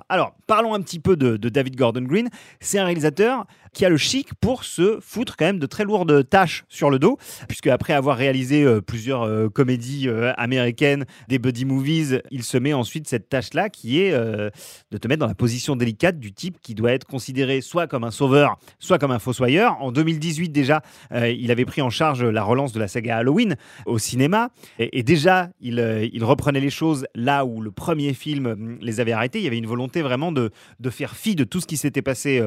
Alors, 0.08 0.34
parlons 0.46 0.74
un 0.74 0.80
petit 0.80 0.98
peu 0.98 1.16
de 1.16 1.36
David 1.48 1.76
Gordon 1.76 2.02
Green. 2.02 2.28
C'est 2.60 2.78
un 2.78 2.84
réalisateur 2.84 3.46
qui 3.72 3.84
a 3.84 3.88
le 3.88 3.96
chic 3.96 4.34
pour 4.40 4.64
se 4.64 4.98
foutre 5.00 5.36
quand 5.36 5.46
même 5.46 5.58
de 5.58 5.66
très 5.66 5.84
lourdes 5.84 6.28
tâches 6.28 6.64
sur 6.68 6.90
le 6.90 6.98
dos, 6.98 7.18
puisque 7.48 7.68
après 7.68 7.94
avoir 7.94 8.16
réalisé 8.16 8.64
euh, 8.64 8.80
plusieurs 8.80 9.22
euh, 9.22 9.48
comédies 9.48 10.08
euh, 10.08 10.32
américaines, 10.36 11.06
des 11.28 11.38
buddy 11.38 11.64
movies, 11.64 12.20
il 12.30 12.42
se 12.42 12.58
met 12.58 12.74
ensuite 12.74 13.08
cette 13.08 13.28
tâche-là 13.28 13.70
qui 13.70 14.00
est 14.00 14.12
de 14.12 14.98
te 14.98 15.08
mettre 15.08 15.20
dans 15.20 15.26
la 15.26 15.34
position 15.34 15.76
délicate 15.76 16.18
du 16.18 16.32
type 16.32 16.58
qui 16.60 16.74
doit 16.74 16.92
être 16.92 17.06
considéré 17.06 17.60
soit 17.60 17.86
comme 17.86 18.04
un 18.04 18.10
sauveur, 18.10 18.58
soit 18.78 18.98
comme 18.98 19.10
un 19.10 19.18
fossoyeur. 19.18 19.80
En 19.80 19.92
2018 19.92 20.50
déjà, 20.50 20.82
il 21.12 21.50
avait 21.50 21.64
pris 21.64 21.82
en 21.82 21.90
charge 21.90 22.24
la 22.24 22.42
relance 22.42 22.72
de 22.72 22.80
la 22.80 22.88
saga 22.88 23.18
Halloween 23.18 23.56
au 23.86 23.98
cinéma, 23.98 24.50
et, 24.78 25.02
déjà 25.02 25.50
il, 25.60 26.10
il 26.12 26.24
reprenait 26.24 26.60
les 26.60 26.70
choses 26.70 27.06
là 27.14 27.44
où 27.44 27.60
le 27.60 27.70
premier 27.70 28.14
film 28.14 28.46
hum, 28.46 28.78
les 28.80 29.00
avait 29.00 29.12
arrêtés. 29.12 29.38
Il 29.38 29.44
y 29.44 29.48
avait 29.48 29.58
une 29.58 29.66
volonté 29.66 30.02
vraiment 30.02 30.32
de, 30.32 30.50
de 30.80 30.90
faire 30.90 31.16
fi 31.16 31.34
de 31.34 31.44
tout 31.44 31.60
ce 31.60 31.66
qui 31.66 31.76
s'était 31.76 32.02
passé 32.02 32.42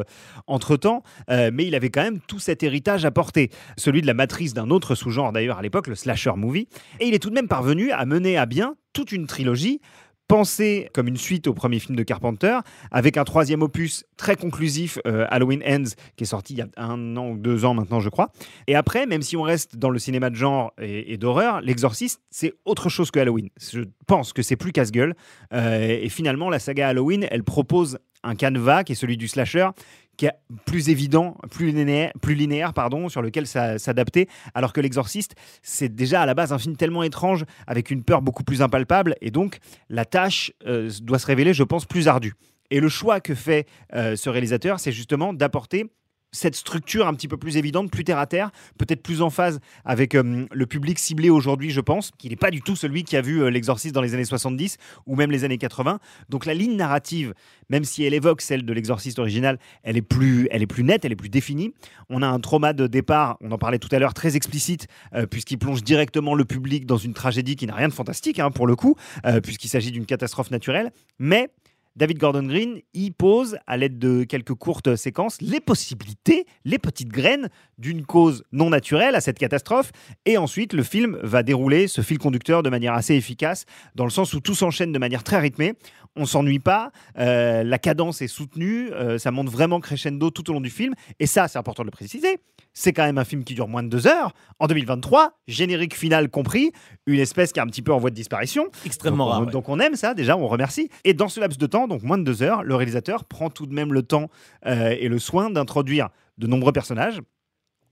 entre-temps, 0.48 1.04
euh, 1.30 1.52
mais 1.54 1.66
il 1.66 1.76
avait 1.76 1.90
quand 1.90 2.04
même 2.04 2.20
tout 2.28 2.40
cet 2.40 2.64
héritage 2.64 3.06
à 3.06 3.12
porter, 3.12 3.50
celui 3.78 4.02
de 4.02 4.08
la 4.08 4.14
matrice 4.14 4.54
d'un 4.54 4.70
autre 4.70 4.96
sous-genre 4.96 5.32
d'ailleurs 5.32 5.58
à 5.58 5.62
l'époque, 5.62 5.88
le 5.88 5.96
slasher 5.96 6.34
movie, 6.36 6.68
et 7.00 7.08
il 7.08 7.14
est 7.14 7.20
tout 7.20 7.30
de 7.30 7.36
même 7.36 7.48
parvenu 7.48 7.92
à 7.92 8.06
mener 8.06 8.38
à 8.38 8.46
bien 8.46 8.76
toute 8.94 9.12
une 9.12 9.28
trilogie 9.28 9.82
pensé 10.28 10.90
comme 10.94 11.08
une 11.08 11.18
suite 11.18 11.48
au 11.48 11.54
premier 11.54 11.80
film 11.80 11.96
de 11.96 12.04
Carpenter, 12.04 12.60
avec 12.92 13.18
un 13.18 13.24
troisième 13.24 13.62
opus 13.62 14.06
très 14.18 14.36
conclusif, 14.36 14.98
euh, 15.06 15.26
Halloween 15.30 15.62
Ends, 15.68 15.92
qui 16.16 16.24
est 16.24 16.28
sorti 16.28 16.54
il 16.54 16.60
y 16.60 16.62
a 16.62 16.68
un 16.78 17.16
an 17.18 17.30
ou 17.30 17.38
deux 17.38 17.66
ans 17.66 17.74
maintenant, 17.74 18.00
je 18.00 18.10
crois. 18.10 18.32
Et 18.68 18.76
après, 18.76 19.06
même 19.06 19.22
si 19.22 19.38
on 19.38 19.44
reste 19.44 19.78
dans 19.78 19.90
le 19.90 20.00
cinéma 20.00 20.30
de 20.30 20.36
genre 20.36 20.74
et, 20.82 21.14
et 21.14 21.18
d'horreur, 21.18 21.62
L'Exorciste, 21.62 22.22
c'est 22.30 22.54
autre 22.66 22.90
chose 22.90 23.12
que 23.12 23.20
Halloween. 23.20 23.50
Je 23.72 23.82
pense 24.08 24.34
que 24.34 24.42
c'est 24.42 24.56
plus 24.56 24.72
casse-gueule. 24.72 25.16
Euh, 25.54 26.00
et 26.02 26.10
finalement, 26.10 26.50
la 26.50 26.60
saga 26.60 26.88
Halloween, 26.88 27.28
elle 27.30 27.44
propose 27.44 28.00
un 28.26 28.36
canevas 28.36 28.84
qui 28.84 28.94
est 28.94 28.96
celui 28.96 29.18
du 29.18 29.28
slasher, 29.28 29.70
qui 30.18 30.26
est 30.26 30.34
plus 30.66 30.90
évident, 30.90 31.38
plus 31.52 31.72
linéaire, 31.72 32.74
pardon, 32.74 33.10
sur 33.10 33.22
lequel 33.22 33.48
s'adapter, 33.48 34.28
alors 34.54 34.74
que 34.74 34.82
L'Exorciste, 34.82 35.36
c'est 35.62 35.94
déjà 35.94 36.22
à 36.22 36.26
la 36.26 36.34
base 36.34 36.54
un 36.54 36.60
film 36.60 36.76
tellement 36.76 37.04
étrange, 37.04 37.46
avec 37.68 37.92
une 37.92 38.04
peur 38.04 38.22
beaucoup 38.22 38.44
plus 38.44 38.62
impalpable, 38.62 39.16
et 39.22 39.32
donc 39.32 39.60
la 39.90 40.06
tâche 40.06 40.52
euh, 40.68 40.92
doit 41.02 41.20
se 41.20 41.26
révéler, 41.26 41.54
je 41.54 41.64
pense, 41.64 41.86
plus 41.86 42.08
ardue. 42.08 42.34
Et 42.72 42.80
le 42.80 42.90
choix 42.90 43.20
que 43.20 43.36
fait 43.36 43.68
euh, 43.94 44.16
ce 44.16 44.30
réalisateur, 44.30 44.80
c'est 44.80 44.92
justement 44.92 45.34
d'apporter 45.34 45.92
cette 46.36 46.56
structure 46.56 47.08
un 47.08 47.14
petit 47.14 47.28
peu 47.28 47.38
plus 47.38 47.58
évidente, 47.58 47.90
plus 47.90 48.04
terre 48.04 48.20
à 48.20 48.28
terre, 48.28 48.52
peut-être 48.78 49.02
plus 49.02 49.22
en 49.22 49.30
phase 49.30 49.60
avec 49.86 50.16
euh, 50.16 50.46
le 50.52 50.66
public 50.66 51.00
ciblé 51.00 51.30
aujourd'hui, 51.30 51.72
je 51.72 51.82
pense, 51.82 52.12
qu'il 52.18 52.32
n'est 52.32 52.36
pas 52.36 52.52
du 52.52 52.62
tout 52.62 52.76
celui 52.76 53.04
qui 53.04 53.16
a 53.16 53.22
vu 53.22 53.42
euh, 53.42 53.50
l'exorciste 53.50 53.96
dans 53.96 54.02
les 54.02 54.14
années 54.14 54.26
70 54.26 54.78
ou 55.06 55.16
même 55.16 55.32
les 55.32 55.44
années 55.44 55.58
80. 55.58 56.00
Donc 56.30 56.46
la 56.46 56.54
ligne 56.54 56.76
narrative, 56.76 57.34
même 57.70 57.86
si 57.86 58.04
elle 58.04 58.14
évoque 58.14 58.42
celle 58.42 58.66
de 58.66 58.74
l'exorciste 58.74 59.18
original, 59.18 59.58
elle 59.84 59.98
est, 59.98 60.02
plus, 60.02 60.48
elle 60.52 60.62
est 60.62 60.68
plus 60.68 60.84
nette, 60.84 61.06
elle 61.06 61.14
est 61.14 61.18
plus 61.18 61.30
définie. 61.30 61.74
On 62.10 62.22
a 62.22 62.28
un 62.28 62.40
trauma 62.40 62.74
de 62.74 62.88
départ, 62.88 63.38
on 63.42 63.52
en 63.52 63.58
parlait 63.58 63.80
tout 63.80 63.90
à 63.92 64.00
l'heure, 64.00 64.14
très 64.14 64.36
explicite, 64.36 64.88
euh, 65.14 65.26
puisqu'il 65.26 65.58
plonge 65.58 65.84
directement 65.84 66.36
le 66.36 66.46
public 66.46 66.86
dans 66.86 66.98
une 66.98 67.14
tragédie 67.14 67.56
qui 67.56 67.66
n'a 67.66 67.76
rien 67.76 67.88
de 67.88 67.94
fantastique, 67.94 68.40
hein, 68.40 68.52
pour 68.52 68.68
le 68.68 68.76
coup, 68.76 68.96
puisqu'il 69.44 69.70
s'agit 69.70 69.92
d'une 69.92 70.06
catastrophe 70.06 70.52
naturelle. 70.52 70.92
Mais 71.20 71.50
David 71.96 72.20
Gordon 72.20 72.44
Green 72.44 72.82
y 72.94 73.12
pose, 73.12 73.58
à 73.68 73.78
l'aide 73.78 73.98
de 74.00 74.26
quelques 74.26 74.54
courtes 74.54 74.96
séquences, 74.98 75.40
les 75.42 75.62
possibilités, 75.62 76.46
les 76.66 76.78
petites 76.78 77.08
graines 77.10 77.50
d'une 77.78 78.06
cause 78.06 78.44
non 78.52 78.70
naturelle 78.70 79.16
à 79.16 79.22
cette 79.22 79.40
catastrophe. 79.40 79.92
Et 80.26 80.38
ensuite, 80.38 80.74
le 80.74 80.84
film 80.84 81.18
va 81.24 81.42
dérouler 81.42 81.88
ce 81.88 82.02
fil 82.02 82.18
conducteur 82.18 82.64
de 82.64 82.70
manière 82.70 82.94
assez 82.94 83.16
efficace, 83.16 83.66
dans 83.96 84.04
le 84.04 84.10
sens 84.10 84.34
où 84.34 84.42
tout 84.42 84.56
s'enchaîne 84.56 84.92
de 84.92 85.00
manière 85.00 85.24
très 85.24 85.40
rythmée. 85.40 85.74
On 86.18 86.26
s'ennuie 86.26 86.60
pas, 86.60 86.92
euh, 87.18 87.64
la 87.64 87.78
cadence 87.78 88.22
est 88.22 88.28
soutenue, 88.28 88.90
euh, 88.94 89.18
ça 89.18 89.32
monte 89.32 89.50
vraiment 89.50 89.80
crescendo 89.82 90.30
tout 90.32 90.50
au 90.50 90.54
long 90.54 90.62
du 90.62 90.70
film. 90.70 90.94
Et 91.20 91.28
ça, 91.28 91.48
c'est 91.50 91.58
important 91.60 91.84
de 91.84 91.88
le 91.88 91.92
préciser. 91.92 92.40
C'est 92.74 92.92
quand 92.94 93.04
même 93.04 93.18
un 93.18 93.26
film 93.26 93.44
qui 93.46 93.54
dure 93.54 93.68
moins 93.70 93.84
de 93.84 93.90
deux 93.90 94.06
heures. 94.08 94.34
En 94.60 94.68
2023, 94.68 95.38
générique 95.48 95.96
final 95.96 96.30
compris, 96.30 96.72
une 97.06 97.20
espèce 97.20 97.52
qui 97.54 97.60
est 97.60 97.64
un 97.64 97.68
petit 97.68 97.82
peu 97.82 97.94
en 97.94 98.00
voie 98.00 98.10
de 98.10 98.16
disparition. 98.16 98.68
Extrêmement 98.86 99.26
donc, 99.26 99.28
on- 99.28 99.32
rare, 99.38 99.46
ouais. 99.46 99.52
donc 99.52 99.70
on 99.70 99.80
aime 99.80 99.96
ça, 99.96 100.14
déjà, 100.14 100.38
on 100.38 100.48
remercie. 100.48 100.90
Et 101.06 101.14
dans 101.14 101.28
ce 101.30 101.40
laps 101.42 101.58
de 101.58 101.66
temps, 101.68 101.85
donc 101.88 102.04
moins 102.04 102.18
de 102.18 102.24
deux 102.24 102.44
heures, 102.44 102.64
le 102.64 102.76
réalisateur 102.76 103.26
prend 103.26 103.50
tout 103.50 103.66
de 103.66 103.74
même 103.74 103.94
le 103.94 104.04
temps 104.04 104.30
euh, 104.66 104.96
et 105.00 105.08
le 105.08 105.20
soin 105.20 105.50
d'introduire 105.50 106.10
de 106.38 106.48
nombreux 106.48 106.72
personnages. 106.72 107.22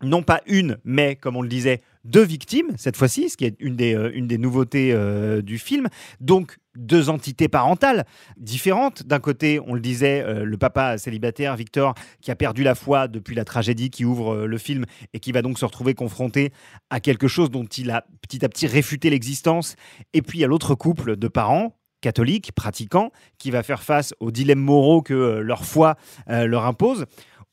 Non 0.01 0.21
pas 0.21 0.41
une, 0.47 0.79
mais 0.83 1.15
comme 1.15 1.37
on 1.37 1.41
le 1.41 1.47
disait, 1.47 1.81
deux 2.03 2.23
victimes, 2.23 2.73
cette 2.75 2.97
fois-ci, 2.97 3.29
ce 3.29 3.37
qui 3.37 3.45
est 3.45 3.55
une 3.59 3.77
des, 3.77 3.95
euh, 3.95 4.37
nouveautés 4.37 4.91
euh, 4.91 5.41
du 5.41 5.57
film. 5.57 5.87
Donc, 6.19 6.57
deux 6.75 7.09
entités 7.09 7.47
parentales 7.47 8.05
différentes. 8.35 9.03
D'un 9.03 9.19
côté, 9.19 9.61
on 9.65 9.73
le 9.73 9.79
disait, 9.79 10.43
le 10.43 10.57
papa 10.57 10.97
célibataire, 10.97 11.55
Victor, 11.55 11.93
qui 12.19 12.31
a 12.31 12.35
perdu 12.35 12.63
la 12.63 12.73
foi 12.73 13.07
depuis 13.07 13.35
la 13.35 13.45
tragédie 13.45 13.91
qui 13.91 14.03
ouvre 14.03 14.47
le 14.47 14.57
film 14.57 14.85
et 15.13 15.19
qui 15.19 15.31
va 15.31 15.43
donc 15.43 15.59
se 15.59 15.65
retrouver 15.65 15.93
confronté 15.93 16.51
à 16.89 16.99
quelque 16.99 17.27
chose 17.27 17.51
dont 17.51 17.63
il 17.65 17.91
a 17.91 18.05
petit 18.21 18.43
à 18.43 18.49
petit 18.49 18.65
réfuté 18.65 19.11
l'existence. 19.11 19.75
Et 20.13 20.23
puis, 20.23 20.39
il 20.39 20.41
y 20.41 20.45
a 20.45 20.47
l'autre 20.47 20.73
couple 20.73 21.15
de 21.15 21.27
parents 21.27 21.77
catholiques, 22.03 22.51
pratiquants, 22.51 23.11
qui 23.39 23.49
va 23.49 23.63
faire 23.63 23.81
face 23.81 24.13
aux 24.19 24.29
dilemmes 24.29 24.59
moraux 24.59 25.01
que 25.01 25.13
euh, 25.13 25.39
leur 25.41 25.63
foi 25.65 25.95
euh, 26.29 26.45
leur 26.45 26.65
impose. 26.65 27.05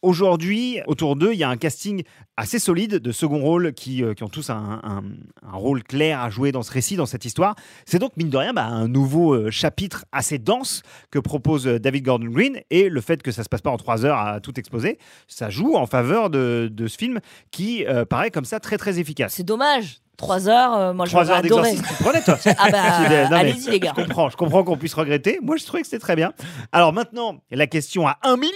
Aujourd'hui, 0.03 0.81
autour 0.87 1.15
d'eux, 1.15 1.33
il 1.35 1.39
y 1.39 1.45
a 1.45 1.51
un 1.51 1.59
casting 1.59 2.03
assez 2.39 2.59
solide 2.59 2.95
de 2.97 3.13
second 3.13 3.39
rôle 3.41 3.75
qui, 3.75 4.03
euh, 4.03 4.15
qui 4.15 4.23
ont 4.25 4.31
tous 4.31 4.49
un, 4.49 4.81
un- 4.83 5.03
rôle 5.53 5.83
clair 5.85 6.21
à 6.21 6.31
jouer 6.31 6.53
dans 6.53 6.63
ce 6.63 6.73
récit, 6.73 6.97
dans 6.97 7.05
cette 7.07 7.27
histoire. 7.27 7.55
C'est 7.85 7.99
donc, 7.99 8.17
mine 8.17 8.31
de 8.31 8.37
rien, 8.39 8.55
bah, 8.55 8.65
un 8.65 8.89
nouveau 8.89 9.51
chapitre 9.51 10.07
assez 10.11 10.39
dense 10.39 10.83
que 11.11 11.19
propose 11.19 11.65
David 11.67 12.05
Gordon 12.05 12.29
Green. 12.31 12.61
Et 12.71 12.89
le 12.89 13.01
fait 13.03 13.23
que 13.23 13.31
ça 13.31 13.45
se 13.45 13.49
passe 13.51 13.61
pas 13.61 13.71
en 13.71 13.77
trois 13.77 14.05
heures 14.07 14.17
à 14.19 14.41
tout 14.41 14.59
exposer, 14.59 14.99
ça 15.29 15.51
joue 15.51 15.77
en 15.77 15.87
faveur 15.87 16.31
de, 16.31 16.71
de 16.73 16.87
ce 16.87 16.97
film 16.97 17.21
qui 17.51 17.85
paraît 18.09 18.31
comme 18.31 18.47
ça 18.47 18.59
très 18.59 18.79
très 18.79 18.99
efficace. 18.99 19.35
C'est 19.35 19.45
dommage. 19.45 19.99
Trois 20.21 20.49
heures, 20.51 20.75
euh, 20.75 20.93
moi 20.93 21.07
Trois 21.07 21.25
j'aurais 21.25 21.33
heures 21.39 21.45
adoré. 21.45 21.71
d'exorcisme, 21.71 21.97
tu 21.97 22.03
prenais 22.05 22.23
toi 22.23 22.39
Ah 22.59 22.71
bah, 22.71 23.01
non, 23.25 23.31
mais 23.31 23.37
allez-y 23.37 23.71
les 23.71 23.81
gars. 23.81 23.95
Je 23.97 24.03
comprends, 24.03 24.29
je 24.29 24.37
comprends 24.37 24.63
qu'on 24.65 24.77
puisse 24.77 24.93
regretter. 24.93 25.39
Moi, 25.43 25.57
je 25.57 25.65
trouvais 25.65 25.81
que 25.81 25.87
c'était 25.87 25.99
très 25.99 26.15
bien. 26.15 26.35
Alors 26.73 26.93
maintenant, 26.93 27.39
la 27.51 27.67
question 27.67 28.07
à 28.07 28.19
un 28.23 28.37
million. 28.37 28.53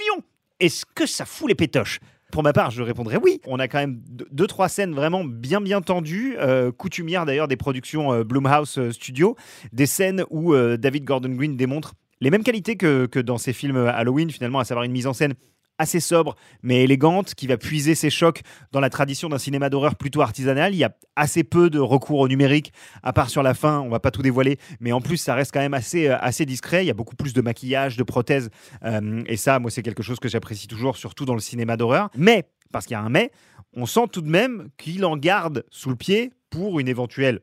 Est-ce 0.60 0.84
que 0.94 1.06
ça 1.06 1.24
fout 1.24 1.48
les 1.48 1.54
pétoches? 1.54 2.00
Pour 2.32 2.42
ma 2.42 2.52
part, 2.52 2.70
je 2.70 2.82
répondrais 2.82 3.16
oui. 3.16 3.40
On 3.46 3.58
a 3.58 3.66
quand 3.68 3.78
même 3.78 4.00
deux, 4.08 4.26
deux, 4.30 4.46
trois 4.46 4.68
scènes 4.68 4.92
vraiment 4.94 5.24
bien, 5.24 5.60
bien 5.60 5.80
tendues, 5.80 6.36
euh, 6.38 6.70
coutumières 6.70 7.24
d'ailleurs 7.26 7.48
des 7.48 7.56
productions 7.56 8.12
euh, 8.12 8.24
Blumhouse 8.24 8.76
euh, 8.78 8.92
Studio, 8.92 9.36
des 9.72 9.86
scènes 9.86 10.24
où 10.30 10.52
euh, 10.52 10.76
David 10.76 11.04
Gordon 11.04 11.30
Green 11.30 11.56
démontre 11.56 11.94
les 12.20 12.30
mêmes 12.30 12.42
qualités 12.44 12.76
que, 12.76 13.06
que 13.06 13.20
dans 13.20 13.38
ses 13.38 13.52
films 13.52 13.76
Halloween, 13.86 14.30
finalement, 14.30 14.58
à 14.58 14.64
savoir 14.64 14.84
une 14.84 14.92
mise 14.92 15.06
en 15.06 15.12
scène 15.12 15.34
assez 15.78 16.00
sobre 16.00 16.36
mais 16.62 16.84
élégante 16.84 17.34
qui 17.34 17.46
va 17.46 17.56
puiser 17.56 17.94
ses 17.94 18.10
chocs 18.10 18.42
dans 18.72 18.80
la 18.80 18.90
tradition 18.90 19.28
d'un 19.28 19.38
cinéma 19.38 19.70
d'horreur 19.70 19.96
plutôt 19.96 20.22
artisanal. 20.22 20.74
Il 20.74 20.78
y 20.78 20.84
a 20.84 20.96
assez 21.16 21.44
peu 21.44 21.70
de 21.70 21.78
recours 21.78 22.20
au 22.20 22.28
numérique, 22.28 22.72
à 23.02 23.12
part 23.12 23.30
sur 23.30 23.42
la 23.42 23.54
fin, 23.54 23.80
on 23.80 23.88
va 23.88 24.00
pas 24.00 24.10
tout 24.10 24.22
dévoiler, 24.22 24.58
mais 24.80 24.92
en 24.92 25.00
plus 25.00 25.16
ça 25.16 25.34
reste 25.34 25.52
quand 25.52 25.60
même 25.60 25.74
assez, 25.74 26.08
euh, 26.08 26.18
assez 26.20 26.46
discret. 26.46 26.84
Il 26.84 26.88
y 26.88 26.90
a 26.90 26.94
beaucoup 26.94 27.16
plus 27.16 27.32
de 27.32 27.40
maquillage, 27.40 27.96
de 27.96 28.02
prothèses, 28.02 28.50
euh, 28.84 29.22
et 29.26 29.36
ça, 29.36 29.58
moi, 29.58 29.70
c'est 29.70 29.82
quelque 29.82 30.02
chose 30.02 30.20
que 30.20 30.28
j'apprécie 30.28 30.66
toujours, 30.66 30.96
surtout 30.96 31.24
dans 31.24 31.34
le 31.34 31.40
cinéma 31.40 31.76
d'horreur. 31.76 32.10
Mais, 32.16 32.48
parce 32.72 32.86
qu'il 32.86 32.94
y 32.94 32.98
a 32.98 33.00
un 33.00 33.08
mais, 33.08 33.30
on 33.74 33.86
sent 33.86 34.06
tout 34.12 34.20
de 34.20 34.30
même 34.30 34.68
qu'il 34.78 35.04
en 35.04 35.16
garde 35.16 35.64
sous 35.70 35.90
le 35.90 35.96
pied 35.96 36.32
pour 36.50 36.80
une 36.80 36.88
éventuelle 36.88 37.40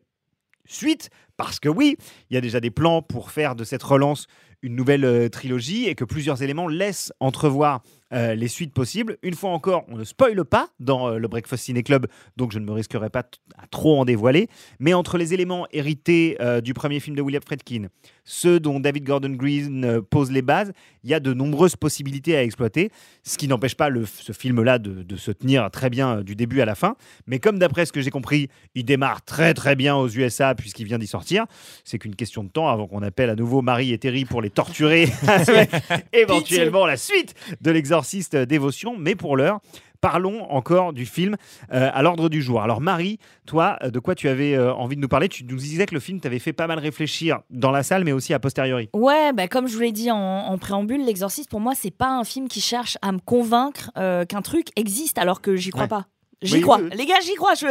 suite, 0.65 1.09
parce 1.37 1.59
que 1.59 1.69
oui, 1.69 1.97
il 2.29 2.35
y 2.35 2.37
a 2.37 2.41
déjà 2.41 2.59
des 2.59 2.71
plans 2.71 3.01
pour 3.01 3.31
faire 3.31 3.55
de 3.55 3.63
cette 3.63 3.83
relance 3.83 4.27
une 4.61 4.75
nouvelle 4.75 5.05
euh, 5.05 5.27
trilogie 5.27 5.87
et 5.87 5.95
que 5.95 6.05
plusieurs 6.05 6.43
éléments 6.43 6.67
laissent 6.67 7.11
entrevoir 7.19 7.81
euh, 8.13 8.35
les 8.35 8.47
suites 8.47 8.73
possibles. 8.73 9.17
Une 9.23 9.33
fois 9.33 9.51
encore, 9.51 9.85
on 9.87 9.97
ne 9.97 10.03
spoile 10.03 10.43
pas 10.45 10.69
dans 10.79 11.07
euh, 11.09 11.17
le 11.17 11.27
Breakfast 11.27 11.63
Ciné 11.65 11.83
Club, 11.83 12.07
donc 12.37 12.51
je 12.51 12.59
ne 12.59 12.65
me 12.65 12.71
risquerai 12.71 13.09
pas 13.09 13.23
à 13.57 13.67
trop 13.67 13.99
en 13.99 14.05
dévoiler. 14.05 14.47
Mais 14.79 14.93
entre 14.93 15.17
les 15.17 15.33
éléments 15.33 15.67
hérités 15.71 16.37
euh, 16.41 16.61
du 16.61 16.73
premier 16.73 16.99
film 16.99 17.15
de 17.15 17.21
William 17.21 17.41
Friedkin, 17.45 17.87
ceux 18.23 18.59
dont 18.59 18.79
David 18.79 19.03
Gordon 19.05 19.31
Green 19.31 20.01
pose 20.09 20.31
les 20.31 20.41
bases, 20.41 20.71
il 21.03 21.09
y 21.09 21.13
a 21.13 21.19
de 21.19 21.33
nombreuses 21.33 21.75
possibilités 21.75 22.35
à 22.37 22.43
exploiter, 22.43 22.91
ce 23.23 23.37
qui 23.37 23.47
n'empêche 23.47 23.75
pas 23.75 23.89
le- 23.89 24.05
ce 24.05 24.31
film-là 24.31 24.77
de, 24.77 25.03
de 25.03 25.15
se 25.15 25.31
tenir 25.31 25.69
très 25.71 25.89
bien 25.89 26.21
du 26.21 26.35
début 26.35 26.61
à 26.61 26.65
la 26.65 26.75
fin. 26.75 26.95
Mais 27.27 27.39
comme 27.39 27.57
d'après 27.59 27.85
ce 27.85 27.91
que 27.91 28.01
j'ai 28.01 28.11
compris, 28.11 28.47
il 28.75 28.85
démarre 28.85 29.23
très 29.23 29.53
très 29.53 29.75
bien 29.75 29.95
aux 29.95 30.07
USA 30.07 30.53
puisqu'il 30.53 30.85
vient 30.85 30.99
d'y 30.99 31.07
sortir, 31.07 31.45
c'est 31.83 31.97
qu'une 31.97 32.15
question 32.15 32.43
de 32.43 32.49
temps 32.49 32.69
avant 32.69 32.87
qu'on 32.87 33.01
appelle 33.01 33.29
à 33.29 33.35
nouveau 33.35 33.61
Marie 33.61 33.91
et 33.91 33.97
Terry 33.97 34.25
pour 34.25 34.41
les 34.41 34.49
torturer 34.51 35.07
avec 35.27 35.71
éventuellement 36.13 36.85
la 36.85 36.97
suite 36.97 37.33
de 37.61 37.71
l'exorciste 38.01 38.35
dévotion. 38.35 38.95
Mais 38.97 39.15
pour 39.15 39.37
l'heure, 39.37 39.59
parlons 40.01 40.49
encore 40.51 40.93
du 40.93 41.05
film 41.05 41.35
euh, 41.71 41.89
à 41.93 42.01
l'ordre 42.01 42.29
du 42.29 42.41
jour. 42.41 42.61
Alors 42.61 42.81
Marie, 42.81 43.19
toi, 43.45 43.77
euh, 43.83 43.91
de 43.91 43.99
quoi 43.99 44.15
tu 44.15 44.27
avais 44.27 44.55
euh, 44.55 44.73
envie 44.73 44.95
de 44.95 45.01
nous 45.01 45.07
parler? 45.07 45.29
Tu 45.29 45.43
nous 45.43 45.55
disais 45.57 45.85
que 45.85 45.93
le 45.93 45.99
film 45.99 46.19
t'avait 46.19 46.39
fait 46.39 46.53
pas 46.53 46.65
mal 46.67 46.79
réfléchir 46.79 47.39
dans 47.51 47.69
la 47.71 47.83
salle, 47.83 48.03
mais 48.03 48.11
aussi 48.11 48.33
a 48.33 48.39
posteriori. 48.39 48.89
Ouais, 48.95 49.31
bah 49.33 49.47
comme 49.47 49.67
je 49.67 49.75
vous 49.75 49.81
l'ai 49.81 49.91
dit 49.91 50.09
en, 50.09 50.17
en 50.17 50.57
préambule, 50.57 51.05
L'Exorciste, 51.05 51.49
pour 51.49 51.59
moi, 51.59 51.73
c'est 51.75 51.95
pas 51.95 52.09
un 52.09 52.23
film 52.23 52.47
qui 52.47 52.61
cherche 52.61 52.97
à 53.03 53.11
me 53.11 53.19
convaincre 53.19 53.91
euh, 53.97 54.25
qu'un 54.25 54.41
truc 54.41 54.67
existe 54.75 55.17
alors 55.19 55.41
que 55.41 55.55
j'y 55.55 55.69
crois 55.69 55.83
Ouais. 55.83 55.87
pas. 55.89 56.05
J'y 56.41 56.55
Oui, 56.55 56.61
crois. 56.61 56.77
oui, 56.77 56.87
oui. 56.91 56.97
Les 56.97 57.05
gars, 57.05 57.19
j'y 57.21 57.35
crois. 57.35 57.53
Je... 57.53 57.67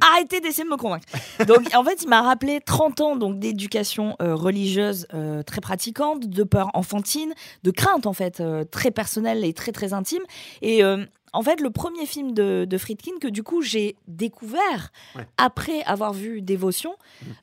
Arrêtez 0.00 0.40
d'essayer 0.40 0.64
de 0.64 0.68
me 0.68 0.76
convaincre. 0.76 1.06
Donc, 1.46 1.68
en 1.74 1.82
fait, 1.82 2.02
il 2.02 2.08
m'a 2.08 2.22
rappelé 2.22 2.60
30 2.64 3.00
ans 3.00 3.16
donc 3.16 3.38
d'éducation 3.38 4.16
euh, 4.22 4.34
religieuse 4.34 5.06
euh, 5.14 5.42
très 5.42 5.60
pratiquante, 5.60 6.28
de 6.28 6.42
peur 6.44 6.70
enfantine, 6.74 7.34
de 7.64 7.70
crainte, 7.70 8.06
en 8.06 8.12
fait, 8.12 8.40
euh, 8.40 8.64
très 8.64 8.90
personnelle 8.92 9.44
et 9.44 9.52
très, 9.52 9.72
très 9.72 9.92
intime. 9.92 10.22
Et 10.62 10.82
en 11.34 11.42
fait, 11.42 11.60
le 11.60 11.68
premier 11.70 12.06
film 12.06 12.32
de, 12.32 12.64
de 12.64 12.78
Friedkin 12.78 13.18
que, 13.20 13.28
du 13.28 13.42
coup, 13.42 13.60
j'ai 13.62 13.96
découvert 14.08 14.90
Ouais. 15.16 15.26
après 15.36 15.82
avoir 15.82 16.12
vu 16.12 16.40
Dévotion, 16.42 16.94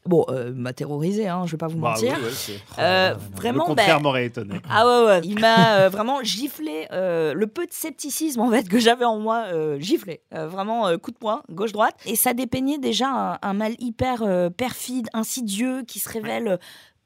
bon, 0.06 0.26
euh, 0.30 0.52
m'a 0.54 0.74
terrorisé, 0.74 1.28
hein, 1.28 1.44
je 1.46 1.52
vais 1.52 1.58
pas 1.58 1.68
vous 1.68 1.78
Bah 1.78 1.90
mentir. 1.92 2.16
oui, 2.18 2.26
ouais, 2.26 2.60
Euh, 2.80 3.14
Le 3.14 3.36
vraiment, 3.38 3.66
contraire 3.66 3.98
ben, 3.98 4.04
m'aurait 4.04 4.26
étonné. 4.26 4.56
ah 4.70 4.86
ouais, 4.88 5.06
ouais. 5.08 5.22
Il 5.24 5.40
m'a 5.40 5.76
euh, 5.82 5.90
vraiment 5.90 6.24
giflé 6.24 6.88
le 6.92 7.46
peu 7.46 7.66
de 7.68 7.72
scepticisme 7.74 8.42
en 8.42 8.50
fait 8.50 8.68
que 8.68 8.80
j'avais 8.80 9.06
en 9.06 9.20
moi, 9.20 9.46
giflé. 9.80 10.22
Vraiment 10.32 10.98
coup 10.98 11.12
de 11.12 11.18
poing, 11.18 11.44
gauche-droite. 11.52 11.96
Et 12.06 12.16
ça 12.16 12.34
dépeignait 12.34 12.78
déjà 12.80 13.08
un, 13.10 13.38
un 13.42 13.54
mal 13.54 13.74
hyper 13.80 14.24
perfide, 14.58 15.08
insidieux, 15.14 15.84
qui 15.84 16.00
se 16.00 16.10
révèle 16.10 16.60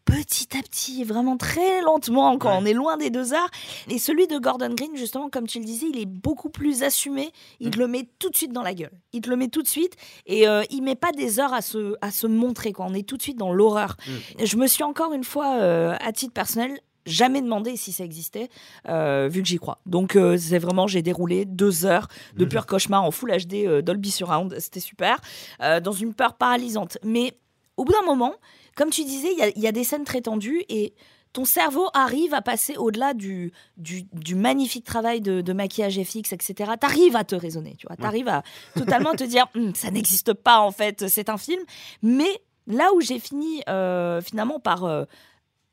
petit 0.05 0.57
à 0.57 0.61
petit, 0.61 1.03
vraiment 1.03 1.37
très 1.37 1.81
lentement 1.81 2.37
quand 2.37 2.57
on 2.57 2.65
est 2.65 2.73
loin 2.73 2.97
des 2.97 3.09
deux 3.09 3.33
heures. 3.33 3.49
Et 3.89 3.97
celui 3.97 4.27
de 4.27 4.37
Gordon 4.37 4.73
Green, 4.73 4.95
justement, 4.95 5.29
comme 5.29 5.47
tu 5.47 5.59
le 5.59 5.65
disais, 5.65 5.87
il 5.91 5.99
est 5.99 6.05
beaucoup 6.05 6.49
plus 6.49 6.83
assumé. 6.83 7.31
Il 7.59 7.71
te 7.71 7.79
le 7.79 7.87
met 7.87 8.07
tout 8.19 8.29
de 8.29 8.35
suite 8.35 8.53
dans 8.53 8.63
la 8.63 8.73
gueule. 8.73 8.91
Il 9.13 9.21
te 9.21 9.29
le 9.29 9.35
met 9.35 9.47
tout 9.47 9.61
de 9.61 9.67
suite 9.67 9.95
et 10.25 10.47
euh, 10.47 10.63
il 10.69 10.81
met 10.81 10.95
pas 10.95 11.11
des 11.11 11.39
heures 11.39 11.53
à 11.53 11.61
se, 11.61 11.95
à 12.01 12.11
se 12.11 12.27
montrer. 12.27 12.71
Quoi. 12.71 12.85
On 12.87 12.93
est 12.93 13.07
tout 13.07 13.17
de 13.17 13.21
suite 13.21 13.37
dans 13.37 13.53
l'horreur. 13.53 13.97
Je 14.41 14.57
me 14.57 14.67
suis 14.67 14.83
encore 14.83 15.13
une 15.13 15.23
fois, 15.23 15.55
euh, 15.55 15.95
à 15.99 16.11
titre 16.11 16.33
personnel, 16.33 16.79
jamais 17.05 17.41
demandé 17.41 17.75
si 17.77 17.91
ça 17.91 18.03
existait, 18.03 18.49
euh, 18.87 19.27
vu 19.31 19.41
que 19.41 19.47
j'y 19.47 19.57
crois. 19.57 19.79
Donc 19.85 20.15
euh, 20.15 20.37
c'est 20.37 20.59
vraiment, 20.59 20.87
j'ai 20.87 21.01
déroulé 21.01 21.45
deux 21.45 21.85
heures 21.85 22.07
de 22.35 22.45
pur 22.45 22.65
cauchemar 22.65 23.03
en 23.03 23.11
Full 23.11 23.31
HD 23.31 23.65
euh, 23.65 23.81
Dolby 23.81 24.11
Surround, 24.11 24.55
c'était 24.59 24.79
super, 24.79 25.19
dans 25.59 25.91
une 25.91 26.13
peur 26.13 26.35
paralysante. 26.35 26.97
Mais 27.03 27.37
au 27.77 27.85
bout 27.85 27.93
d'un 27.93 28.05
moment, 28.05 28.33
comme 28.75 28.89
tu 28.89 29.03
disais, 29.03 29.29
il 29.31 29.37
y 29.39 29.41
a- 29.43 29.49
il 29.55 29.61
y, 29.61 29.67
a 29.67 29.71
des 29.71 29.83
scènes 29.83 30.03
très 30.03 30.21
tendues 30.21 30.63
et 30.69 30.93
ton 31.33 31.43
cerveau 31.45 31.87
arrive 31.93 32.33
à 32.33 32.41
passer 32.41 32.77
au-delà 32.77 33.13
du, 33.13 33.51
du, 33.77 34.03
du 34.13 34.35
magnifique 34.35 34.85
travail 34.85 35.19
de, 35.19 35.41
de 35.41 35.53
maquillage 35.53 35.99
FX, 36.01 36.31
etc. 36.31 36.71
T'arrives 36.79 37.15
à 37.17 37.23
te 37.25 37.35
raisonner, 37.35 37.75
tu 37.77 37.87
vois. 37.87 37.97
T'arrives 37.97 38.29
à 38.29 38.43
totalement 38.75 39.13
te 39.15 39.23
dire, 39.25 39.47
Hum, 39.55 39.75
ça 39.75 39.91
n'existe 39.91 40.33
pas 40.33 40.59
en 40.61 40.71
fait, 40.71 41.07
c'est 41.09 41.27
un 41.29 41.37
film. 41.37 41.61
Mais 42.01 42.41
là 42.67 42.89
où 42.95 43.01
j'ai 43.01 43.19
fini 43.19 43.61
euh, 43.67 44.21
finalement 44.21 44.59
par 44.61 44.85
euh, 44.85 45.03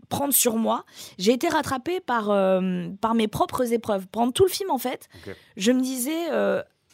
prendre 0.09 0.35
sur 0.35 0.57
moi, 0.57 0.85
j'ai 1.17 1.33
été 1.33 1.49
rattrapée 1.49 2.01
par, 2.01 2.31
euh, 2.31 2.89
par 3.01 3.15
mes 3.15 3.29
propres 3.29 3.73
épreuves. 3.73 4.07
Pendant 4.09 4.33
tout 4.33 4.45
le 4.45 4.51
film, 4.51 4.71
en 4.71 4.79
fait, 4.79 5.09
je 5.57 5.71
me 5.73 5.81
disais, 5.81 6.29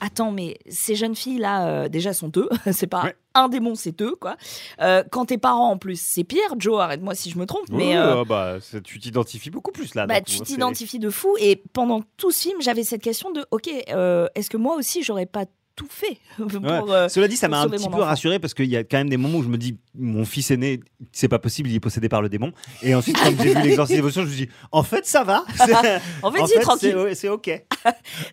attends, 0.01 0.31
mais 0.33 0.59
ces 0.69 0.95
jeunes 0.95 1.15
filles-là, 1.15 1.69
euh, 1.69 1.89
déjà, 1.89 2.13
sont 2.13 2.29
deux. 2.29 2.49
c'est 2.73 2.87
pas 2.87 3.13
un 3.35 3.49
démon, 3.49 3.75
c'est 3.75 3.93
deux, 3.97 4.15
quoi. 4.17 4.37
Euh, 4.81 5.05
quand 5.11 5.27
tes 5.27 5.39
parents, 5.39 5.71
en 5.71 5.79
plus, 5.79 6.01
c'est 6.01 6.25
pire. 6.25 6.41
Joe, 6.59 6.81
arrête-moi 6.81 7.15
si 7.15 7.31
je 7.31 7.39
me 7.39 7.47
trompe, 7.47 7.69
mais... 7.71 7.97
Euh, 7.97 8.19
ouais, 8.21 8.25
bah, 8.25 8.57
tu 8.83 8.99
t'identifies 8.99 9.51
beaucoup 9.51 9.71
plus 9.73 9.95
là. 9.95 10.07
bah, 10.07 10.21
tu 10.21 10.39
c'est- 10.39 10.45
t'identifies 10.45 10.99
de 10.99 11.11
fou. 11.11 11.37
Et 11.39 11.63
pendant 11.73 12.03
tout 12.17 12.31
ce 12.31 12.43
film, 12.49 12.61
j'avais 12.61 12.83
cette 12.85 13.03
question 13.03 13.31
de, 13.31 13.45
ok, 13.51 13.69
est-ce 13.69 14.51
que 14.51 14.57
moi 14.57 14.75
aussi, 14.77 15.03
j'aurais 15.03 15.27
pas 15.27 15.45
tout 15.79 15.87
fait 15.89 16.19
pour, 16.37 16.47
Ouais. 16.63 16.93
euh, 16.93 17.09
Cela 17.09 17.29
dit, 17.29 17.37
ça 17.37 17.47
m'a 17.49 17.61
un 17.61 17.69
petit 17.69 17.89
peu 17.89 17.95
enfant 17.95 18.05
rassuré 18.05 18.39
parce 18.41 18.53
qu'il 18.53 18.67
y 18.67 18.77
a 18.77 18.83
quand 18.85 18.99
même 18.99 19.09
des 19.09 19.17
moments 19.17 19.39
où 19.39 19.43
je 19.45 19.49
me 19.49 19.57
dis, 19.57 19.79
mon 19.95 20.25
fils 20.25 20.51
aîné, 20.51 20.81
c'est 21.13 21.29
pas 21.29 21.39
possible, 21.39 21.71
il 21.71 21.77
est 21.77 21.81
possédé 21.81 22.09
par 22.09 22.21
le 22.21 22.29
démon. 22.29 22.53
Et 22.83 22.95
ensuite, 22.95 23.17
quand 23.17 23.31
j'ai 23.31 23.55
vu 23.55 23.55
l'exorcisme 23.63 23.97
d'évolution, 23.99 24.23
je 24.23 24.29
me 24.31 24.35
dit, 24.35 24.49
en 24.73 24.83
fait, 24.83 25.07
ça 25.07 25.23
va. 25.25 25.45
En 26.23 26.33
fait, 26.33 26.47
c'est 26.47 26.61
tranquille. 26.61 26.97
c'est- 27.11 27.15
C'est 27.15 27.29
ok. 27.29 27.65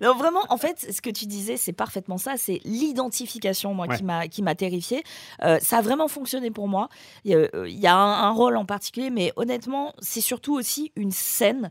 Non, 0.01 0.15
vraiment, 0.15 0.41
en 0.49 0.57
fait, 0.57 0.87
ce 0.91 1.01
que 1.01 1.09
tu 1.09 1.25
disais, 1.27 1.55
c'est 1.57 1.73
parfaitement 1.73 2.17
ça. 2.17 2.33
C'est 2.37 2.59
l'identification, 2.65 3.73
moi, 3.73 3.87
Ouais. 3.87 3.97
qui 3.97 4.03
m'a 4.03 4.27
qui 4.27 4.41
m'a 4.41 4.55
terrifiée. 4.55 5.03
Euh, 5.43 5.59
ça 5.61 5.77
a 5.77 5.81
vraiment 5.81 6.07
fonctionné 6.07 6.49
pour 6.51 6.67
moi. 6.67 6.89
Il 7.23 7.31
y 7.31 7.35
a, 7.35 7.37
euh, 7.53 7.67
il 7.69 7.79
y 7.79 7.87
a 7.87 7.95
un, 7.95 8.23
un 8.27 8.31
rôle 8.31 8.57
en 8.57 8.65
particulier, 8.65 9.09
mais 9.09 9.31
honnêtement, 9.35 9.93
c'est 9.99 10.21
surtout 10.21 10.53
aussi 10.55 10.91
une 10.95 11.11
scène, 11.11 11.69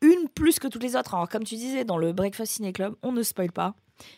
une 0.00 0.28
plus 0.34 0.58
que 0.58 0.66
toutes 0.68 0.82
les 0.82 0.96
autres. 0.96 1.14
Alors, 1.14 1.28
comme 1.28 1.44
tu 1.44 1.54
disais, 1.56 1.84
dans 1.84 1.96
le 1.98 2.12
Breakfast 2.12 2.52
Ciné 2.54 2.72
Club, 2.72 2.94
on 3.02 3.12
ne 3.12 3.22
spoil 3.22 3.52
pas, 3.52 3.74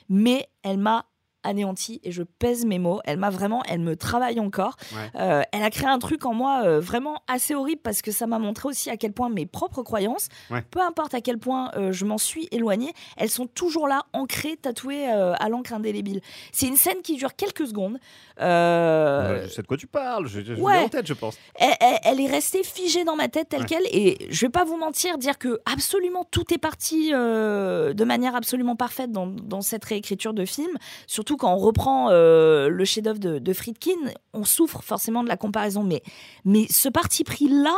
mais 0.08 0.48
elle 0.62 0.78
m'a 0.78 1.06
anéanti 1.44 2.00
et 2.02 2.10
je 2.12 2.22
pèse 2.22 2.64
mes 2.64 2.78
mots. 2.78 3.00
Elle 3.04 3.18
m'a 3.18 3.30
vraiment, 3.30 3.62
elle 3.68 3.80
me 3.80 3.94
travaille 3.96 4.40
encore. 4.40 4.76
Ouais. 4.92 5.10
Euh, 5.20 5.42
elle 5.52 5.62
a 5.62 5.70
créé 5.70 5.88
un 5.88 5.98
truc 5.98 6.24
en 6.26 6.34
moi 6.34 6.62
euh, 6.64 6.80
vraiment 6.80 7.22
assez 7.28 7.54
horrible 7.54 7.80
parce 7.82 8.02
que 8.02 8.10
ça 8.10 8.26
m'a 8.26 8.38
montré 8.38 8.68
aussi 8.68 8.90
à 8.90 8.96
quel 8.96 9.12
point 9.12 9.28
mes 9.28 9.46
propres 9.46 9.82
croyances, 9.82 10.28
Ouais. 10.50 10.62
peu 10.70 10.80
importe 10.80 11.14
à 11.14 11.20
quel 11.20 11.38
point 11.38 11.70
euh, 11.76 11.92
je 11.92 12.04
m'en 12.04 12.18
suis 12.18 12.48
éloignée, 12.50 12.92
elles 13.16 13.30
sont 13.30 13.46
toujours 13.46 13.86
là, 13.88 14.02
ancrées, 14.12 14.56
tatouées 14.56 15.06
à 15.06 15.48
l'encre 15.48 15.72
indélébile. 15.72 16.20
C'est 16.52 16.66
une 16.66 16.76
scène 16.76 17.02
qui 17.02 17.16
dure 17.16 17.34
quelques 17.36 17.66
secondes. 17.66 17.98
Je 18.38 19.48
sais 19.52 19.62
de 19.62 19.66
quoi 19.66 19.76
tu 19.76 19.86
parles, 19.86 20.26
je, 20.26 20.40
je, 20.40 20.54
ouais. 20.54 20.78
en 20.78 20.88
tête, 20.88 21.06
je 21.06 21.14
pense. 21.14 21.36
elle, 21.56 21.74
elle- 21.80 21.98
elle 22.04 22.20
est 22.20 22.26
restée 22.30 22.62
figée 22.64 23.04
dans 23.04 23.16
ma 23.16 23.28
tête 23.28 23.48
telle 23.48 23.64
qu'elle 23.66 23.84
et 23.90 24.26
je 24.30 24.46
vais 24.46 24.50
pas 24.50 24.64
vous 24.64 24.76
mentir 24.76 25.18
dire 25.18 25.38
que 25.38 25.60
absolument 25.72 26.24
tout 26.30 26.52
est 26.52 26.58
parti 26.58 27.10
de 27.12 28.04
manière 28.04 28.34
absolument 28.34 28.76
parfaite 28.76 29.10
dans, 29.12 29.26
dans 29.26 29.60
cette 29.60 29.84
réécriture 29.84 30.34
de 30.34 30.44
film 30.44 30.70
surtout 31.06 31.33
quand 31.36 31.52
on 31.52 31.58
reprend 31.58 32.08
euh, 32.10 32.68
le 32.68 32.84
chef-d'œuvre 32.84 33.18
de, 33.18 33.38
de 33.38 33.52
Friedkin 33.52 33.90
on 34.32 34.44
souffre 34.44 34.82
forcément 34.82 35.22
de 35.22 35.28
la 35.28 35.36
comparaison 35.36 35.82
mais 35.82 36.02
mais 36.44 36.66
ce 36.70 36.88
parti 36.88 37.24
pris 37.24 37.48
là 37.48 37.74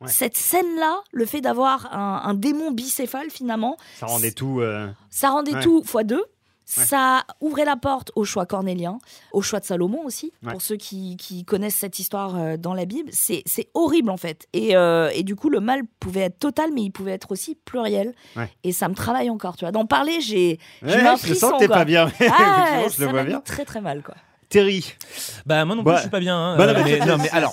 Ouais. 0.00 0.08
cette 0.08 0.36
scène 0.36 0.74
là 0.80 1.00
le 1.12 1.24
fait 1.26 1.40
d'avoir 1.40 1.94
un, 1.94 2.22
un 2.24 2.34
démon 2.34 2.72
bicéphale 2.72 3.30
finalement 3.30 3.76
Ça 4.00 4.06
rendait 4.06 4.32
tout. 4.32 4.58
euh, 4.60 4.88
ça 5.10 5.30
rendait 5.30 5.54
Ouais. 5.54 5.62
tout 5.62 5.84
fois 5.84 6.02
deux. 6.02 6.24
Ça 6.64 7.24
ouvrait 7.40 7.64
la 7.64 7.76
porte 7.76 8.12
au 8.14 8.24
choix 8.24 8.46
cornélien, 8.46 8.98
au 9.32 9.42
choix 9.42 9.60
de 9.60 9.64
Salomon 9.64 10.00
aussi, 10.04 10.32
Ouais. 10.42 10.52
pour 10.52 10.62
ceux 10.62 10.76
qui, 10.76 11.16
qui 11.16 11.44
connaissent 11.44 11.74
cette 11.76 11.98
histoire 11.98 12.36
euh, 12.36 12.56
dans 12.56 12.72
la 12.74 12.84
Bible. 12.84 13.10
C'est 13.12 13.42
horrible 13.74 14.10
en 14.10 14.16
fait. 14.16 14.46
Et, 14.52 14.74
euh, 14.76 15.10
et 15.14 15.22
du 15.22 15.36
coup, 15.36 15.50
le 15.50 15.60
mal 15.60 15.82
pouvait 16.00 16.20
être 16.22 16.38
total, 16.38 16.70
mais 16.74 16.82
il 16.82 16.90
pouvait 16.90 17.12
être 17.12 17.32
aussi 17.32 17.56
pluriel. 17.64 18.14
Ouais. 18.36 18.48
Et 18.64 18.72
ça 18.72 18.88
me 18.88 18.94
travaille 18.94 19.28
encore, 19.30 19.56
tu 19.56 19.64
vois. 19.64 19.72
D'en 19.72 19.86
parler, 19.86 20.20
j'ai 20.20 20.58
un 20.82 20.88
je 20.88 20.94
le 20.98 21.04
sens 21.04 21.20
frisson, 21.20 21.50
que 21.52 21.58
t'es 21.58 21.66
quoi. 21.66 21.76
pas 21.78 21.84
bien. 21.84 22.06
Ah, 22.20 22.80
Effectivement, 22.80 22.80
je 22.80 22.84
le 22.84 22.90
ça 22.90 23.04
vois 23.06 23.12
m'a 23.12 23.24
bien. 23.24 23.40
très 23.40 23.64
très 23.64 23.80
mal, 23.80 24.02
quoi. 24.02 24.14
Terry. 24.48 24.94
Bah 25.46 25.64
moi 25.64 25.74
non 25.74 25.82
plus 25.82 25.90
Ouais. 25.92 25.96
je 25.96 26.02
suis 26.02 26.10
pas 26.10 26.20
bien. 26.20 26.36
hein. 26.36 26.56
Bah, 26.58 26.66
non, 26.66 26.78
Euh, 26.78 26.82
mais 26.84 26.98
mais- 27.00 27.06
non 27.06 27.16
mais 27.18 27.24
c'est- 27.24 27.30
alors 27.32 27.52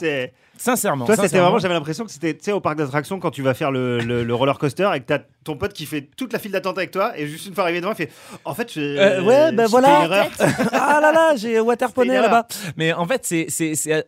sincèrement. 0.58 1.06
Toi, 1.06 1.16
c'était 1.16 1.40
vraiment, 1.40 1.58
j'avais 1.60 1.74
l'impression 1.74 2.04
que 2.06 2.12
c'était 2.12 2.34
tu 2.34 2.44
sais, 2.44 2.52
au 2.52 2.60
parc 2.60 2.78
d'attractions 2.78 3.20
quand 3.20 3.32
tu 3.32 3.42
vas 3.42 3.54
faire 3.54 3.72
le, 3.72 4.00
le- 4.00 4.24
le 4.24 4.36
roller 4.36 4.58
coaster 4.60 4.90
et 4.96 5.00
que 5.00 5.06
t'as 5.06 5.20
ton 5.50 5.58
pote 5.58 5.74
qui 5.74 5.86
fait 5.86 6.08
toute 6.16 6.32
la 6.34 6.40
file 6.40 6.52
d'attente 6.52 6.78
avec 6.78 6.92
toi 6.92 7.18
et 7.18 7.28
juste 7.28 7.48
une 7.48 7.54
fois 7.56 7.64
arrivé 7.64 7.82
devant, 7.82 7.92
il 7.94 7.96
fait 7.96 8.12
En 8.46 8.54
fait, 8.54 8.72
je, 8.74 8.80
Euh, 8.82 9.24
ouais, 9.24 9.52
bah 9.52 9.66
c'était 9.66 9.70
voilà. 9.82 10.30
ah 10.74 11.00
là 11.02 11.12
là, 11.12 11.36
j'ai 11.36 11.60
water 11.60 11.90
C'était 11.90 12.02
une 12.02 12.08
poney 12.08 12.14
erreur. 12.18 12.32
là-bas. 12.32 12.48
Mais 12.78 12.94
en 12.94 13.06
fait, 13.08 13.26
c'est- 13.26 13.48